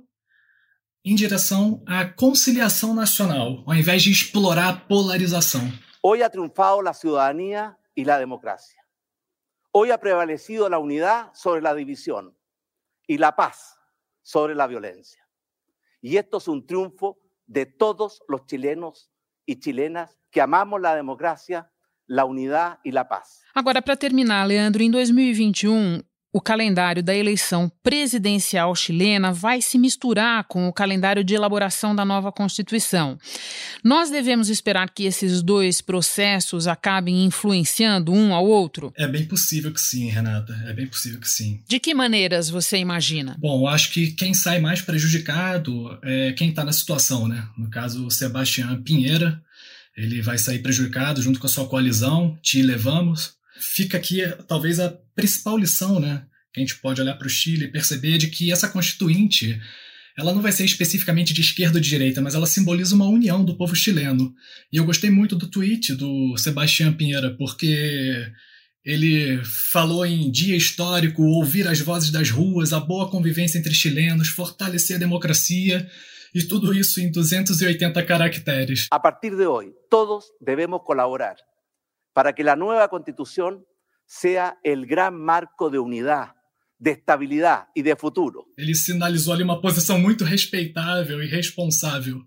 em 1.04 1.14
direção 1.14 1.82
à 1.86 2.04
conciliação 2.04 2.94
nacional, 2.94 3.64
ao 3.66 3.74
invés 3.74 4.02
de 4.02 4.10
explorar 4.10 4.68
a 4.68 4.76
polarização. 4.76 5.62
Hoje 6.02 6.22
ha 6.22 6.30
triunfado 6.30 6.88
a 6.88 6.92
cidadania 6.92 7.76
e 7.96 8.08
a 8.08 8.18
democracia. 8.18 8.80
Hoje 9.72 9.90
ha 9.90 9.98
prevalecido 9.98 10.66
a 10.66 10.78
unidade 10.78 11.30
sobre 11.38 11.66
a 11.66 11.74
divisão 11.74 12.32
e 13.08 13.22
a 13.22 13.32
paz 13.32 13.74
sobre 14.22 14.60
a 14.60 14.66
violência. 14.66 15.20
E 16.02 16.16
esto 16.16 16.36
es 16.36 16.46
un 16.46 16.64
triunfo 16.64 17.18
de 17.46 17.66
todos 17.66 18.22
los 18.28 18.42
chilenos 18.46 19.10
y 19.46 19.56
chilenas 19.56 20.16
que 20.30 20.40
amamos 20.40 20.80
la 20.80 20.94
democracia, 20.94 21.70
la 22.08 22.24
unidad 22.24 22.78
y 22.84 22.90
la 22.90 23.06
paz. 23.06 23.40
Agora, 23.54 23.82
para 23.82 23.96
terminar, 23.96 24.44
Leandro, 24.44 24.82
em 24.82 24.90
2021, 24.90 26.02
o 26.32 26.40
calendário 26.40 27.02
da 27.02 27.14
eleição 27.14 27.72
presidencial 27.82 28.74
chilena 28.74 29.32
vai 29.32 29.62
se 29.62 29.78
misturar 29.78 30.44
com 30.44 30.68
o 30.68 30.72
calendário 30.72 31.24
de 31.24 31.34
elaboração 31.34 31.96
da 31.96 32.04
nova 32.04 32.30
Constituição. 32.30 33.18
Nós 33.82 34.10
devemos 34.10 34.50
esperar 34.50 34.90
que 34.90 35.04
esses 35.04 35.42
dois 35.42 35.80
processos 35.80 36.68
acabem 36.68 37.24
influenciando 37.24 38.12
um 38.12 38.34
ao 38.34 38.46
outro? 38.46 38.92
É 38.96 39.08
bem 39.08 39.24
possível 39.24 39.72
que 39.72 39.80
sim, 39.80 40.08
Renata. 40.08 40.54
É 40.66 40.72
bem 40.72 40.86
possível 40.86 41.18
que 41.18 41.28
sim. 41.28 41.62
De 41.66 41.80
que 41.80 41.94
maneiras 41.94 42.50
você 42.50 42.76
imagina? 42.76 43.34
Bom, 43.38 43.62
eu 43.62 43.66
acho 43.66 43.90
que 43.90 44.12
quem 44.12 44.34
sai 44.34 44.60
mais 44.60 44.82
prejudicado 44.82 45.98
é 46.02 46.32
quem 46.32 46.50
está 46.50 46.62
na 46.62 46.72
situação, 46.72 47.26
né? 47.26 47.48
No 47.56 47.70
caso, 47.70 48.06
o 48.06 48.10
Sebastião 48.10 48.80
Pinheira. 48.82 49.42
Ele 49.98 50.22
vai 50.22 50.38
sair 50.38 50.60
prejudicado 50.60 51.20
junto 51.20 51.38
com 51.38 51.46
a 51.46 51.50
sua 51.50 51.68
coalizão, 51.68 52.38
Te 52.42 52.62
Levamos 52.62 53.36
fica 53.58 53.96
aqui 53.96 54.22
talvez 54.46 54.78
a 54.80 54.90
principal 55.14 55.58
lição, 55.58 56.00
né, 56.00 56.22
que 56.52 56.60
a 56.60 56.62
gente 56.62 56.76
pode 56.76 57.00
olhar 57.00 57.14
para 57.14 57.26
o 57.26 57.30
Chile 57.30 57.64
e 57.64 57.72
perceber 57.72 58.18
de 58.18 58.28
que 58.28 58.52
essa 58.52 58.68
constituinte 58.68 59.60
ela 60.16 60.34
não 60.34 60.42
vai 60.42 60.50
ser 60.50 60.64
especificamente 60.64 61.32
de 61.32 61.40
esquerda 61.40 61.78
ou 61.78 61.80
de 61.80 61.88
direita, 61.88 62.20
mas 62.20 62.34
ela 62.34 62.46
simboliza 62.46 62.92
uma 62.92 63.06
união 63.06 63.44
do 63.44 63.56
povo 63.56 63.76
chileno. 63.76 64.34
E 64.72 64.76
eu 64.76 64.84
gostei 64.84 65.10
muito 65.10 65.36
do 65.36 65.46
tweet 65.46 65.94
do 65.94 66.36
Sebastião 66.36 66.92
Pinheira, 66.92 67.36
porque 67.36 68.26
ele 68.84 69.40
falou 69.70 70.04
em 70.04 70.28
dia 70.28 70.56
histórico, 70.56 71.22
ouvir 71.22 71.68
as 71.68 71.78
vozes 71.78 72.10
das 72.10 72.30
ruas, 72.30 72.72
a 72.72 72.80
boa 72.80 73.08
convivência 73.08 73.58
entre 73.58 73.72
chilenos, 73.72 74.26
fortalecer 74.26 74.96
a 74.96 74.98
democracia 74.98 75.88
e 76.34 76.42
tudo 76.42 76.74
isso 76.74 77.00
em 77.00 77.10
280 77.10 78.04
caracteres. 78.04 78.86
A 78.90 79.00
partir 79.00 79.36
de 79.36 79.46
hoje, 79.46 79.72
todos 79.90 80.26
devemos 80.40 80.80
colaborar 80.84 81.36
para 82.12 82.32
que 82.32 82.42
la 82.42 82.56
nueva 82.56 82.88
constitución 82.88 83.64
sea 84.06 84.56
el 84.64 84.86
gran 84.86 85.14
marco 85.14 85.70
de 85.70 85.78
unidad, 85.78 86.32
de 86.78 86.92
estabilidad 86.92 87.68
y 87.74 87.82
de 87.82 87.94
futuro. 87.96 88.46
Ele 88.56 88.74
sinalizou 88.74 89.34
ali 89.34 89.42
uma 89.42 89.60
posição 89.60 89.98
muito 89.98 90.24
respeitável 90.24 91.22
e 91.22 91.26
responsável, 91.26 92.20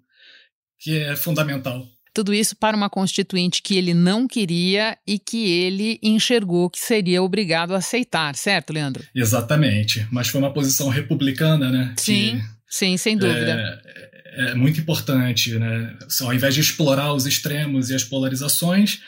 que 0.80 0.98
é 0.98 1.16
fundamental. 1.16 1.86
Tudo 2.14 2.34
isso 2.34 2.58
para 2.58 2.76
uma 2.76 2.90
constituinte 2.90 3.62
que 3.62 3.78
ele 3.78 3.94
não 3.94 4.28
queria 4.28 4.98
e 5.08 5.18
que 5.18 5.50
ele 5.50 5.98
enxergou 6.04 6.70
que 6.70 6.80
seria 6.80 7.24
obrigado 7.24 7.74
a 7.74 7.78
aceitar, 7.78 8.36
certo, 8.36 8.74
Leandro? 8.74 9.04
Exatamente. 9.16 10.06
Mas 10.12 10.28
foi 10.28 10.42
uma 10.42 10.54
posição 10.54 10.90
republicana, 10.90 11.72
né? 11.72 11.96
Sim, 11.98 12.40
que, 12.40 12.61
sim, 12.72 12.98
sem 12.98 13.16
dúvida. 13.18 13.82
É, 14.34 14.52
é 14.52 14.56
muito 14.56 14.80
importante, 14.80 15.60
né? 15.60 15.96
Ao 16.22 16.34
invés 16.34 16.56
de 16.56 16.62
explorar 16.62 17.14
os 17.14 17.26
extremos 17.26 17.90
e 17.90 17.96
as 17.96 18.04
polarizações, 18.04 19.02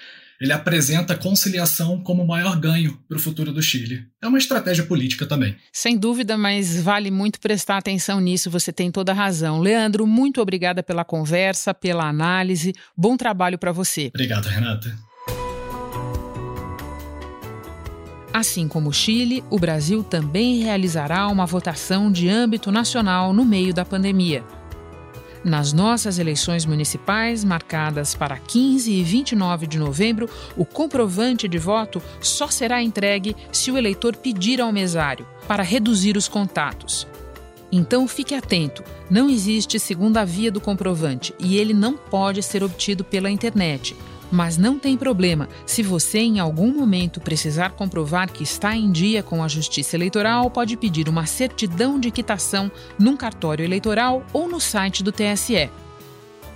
ele 0.44 0.52
apresenta 0.52 1.14
a 1.14 1.18
conciliação 1.18 2.02
como 2.02 2.24
o 2.24 2.28
maior 2.28 2.60
ganho 2.60 3.00
para 3.08 3.18
o 3.18 3.20
futuro 3.20 3.54
do 3.54 3.62
Chile. 3.62 4.06
É 4.22 4.28
uma 4.28 4.38
estratégia 4.38 4.84
política 4.84 5.26
também. 5.26 5.56
Sem 5.72 5.98
dúvida, 5.98 6.38
mas 6.38 6.82
vale 6.82 7.10
muito 7.10 7.40
prestar 7.40 7.78
atenção 7.78 8.20
nisso, 8.20 8.50
você 8.50 8.74
tem 8.74 8.92
toda 8.92 9.14
a 9.14 9.16
razão. 9.16 9.62
Leandro, 9.62 10.06
muito 10.06 10.42
obrigada 10.42 10.84
pela 10.84 11.06
conversa, 11.06 11.74
pela 11.74 12.10
análise. 12.10 12.74
Bom 12.96 13.16
trabalho 13.16 13.58
para 13.58 13.72
você. 13.72 14.08
Obrigado, 14.14 14.48
Renata. 14.48 14.94
Assim 18.34 18.68
como 18.68 18.90
o 18.90 18.94
Chile, 18.94 19.44
o 19.52 19.60
Brasil 19.60 20.04
também 20.04 20.58
realizará 20.58 21.28
uma 21.28 21.46
votação 21.46 22.12
de 22.12 22.28
âmbito 22.28 22.72
nacional 22.72 23.32
no 23.32 23.46
meio 23.46 23.72
da 23.72 23.86
pandemia. 23.86 24.44
Nas 25.44 25.72
nossas 25.72 26.18
eleições 26.18 26.66
municipais, 26.66 27.44
marcadas 27.44 28.16
para 28.16 28.38
15 28.38 28.92
e 28.92 29.04
29 29.04 29.68
de 29.68 29.78
novembro, 29.78 30.28
o 30.58 30.66
comprovante 30.66 31.48
de 31.48 31.60
voto 31.60 32.02
só 32.20 32.48
será 32.48 32.82
entregue 32.82 33.36
se 33.52 33.70
o 33.70 33.78
eleitor 33.78 34.16
pedir 34.16 34.60
ao 34.60 34.72
mesário, 34.72 35.28
para 35.48 35.62
reduzir 35.62 36.18
os 36.18 36.28
contatos. 36.28 37.06
Então 37.72 38.08
fique 38.08 38.34
atento: 38.34 38.84
não 39.12 39.30
existe 39.30 39.80
segunda 39.80 40.26
via 40.26 40.52
do 40.52 40.62
comprovante 40.62 41.36
e 41.38 41.58
ele 41.58 41.74
não 41.74 41.98
pode 41.98 42.42
ser 42.42 42.64
obtido 42.64 43.04
pela 43.04 43.30
internet. 43.30 43.96
Mas 44.34 44.58
não 44.58 44.80
tem 44.80 44.98
problema, 44.98 45.48
se 45.64 45.84
você 45.84 46.18
em 46.18 46.40
algum 46.40 46.74
momento 46.74 47.22
precisar 47.22 47.74
comprovar 47.74 48.32
que 48.32 48.42
está 48.42 48.76
em 48.76 48.92
dia 48.92 49.22
com 49.22 49.44
a 49.44 49.48
Justiça 49.48 49.96
Eleitoral, 49.96 50.50
pode 50.50 50.76
pedir 50.76 51.08
uma 51.08 51.28
certidão 51.28 52.00
de 52.00 52.10
quitação 52.10 52.72
num 52.98 53.16
cartório 53.16 53.64
eleitoral 53.64 54.26
ou 54.34 54.50
no 54.50 54.60
site 54.60 55.04
do 55.04 55.12
TSE. 55.12 55.70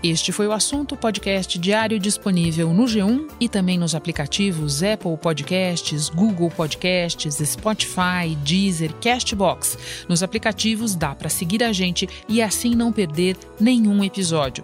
Este 0.01 0.31
foi 0.31 0.47
o 0.47 0.53
assunto 0.53 0.97
podcast 0.97 1.59
diário 1.59 1.99
disponível 1.99 2.73
no 2.73 2.85
G1 2.85 3.27
e 3.39 3.47
também 3.47 3.77
nos 3.77 3.93
aplicativos 3.93 4.81
Apple 4.81 5.15
Podcasts, 5.15 6.09
Google 6.09 6.49
Podcasts, 6.49 7.35
Spotify, 7.35 8.35
Deezer, 8.43 8.91
Castbox. 8.95 9.77
Nos 10.09 10.23
aplicativos 10.23 10.95
dá 10.95 11.13
para 11.13 11.29
seguir 11.29 11.63
a 11.63 11.71
gente 11.71 12.09
e 12.27 12.41
assim 12.41 12.73
não 12.73 12.91
perder 12.91 13.37
nenhum 13.59 14.03
episódio. 14.03 14.63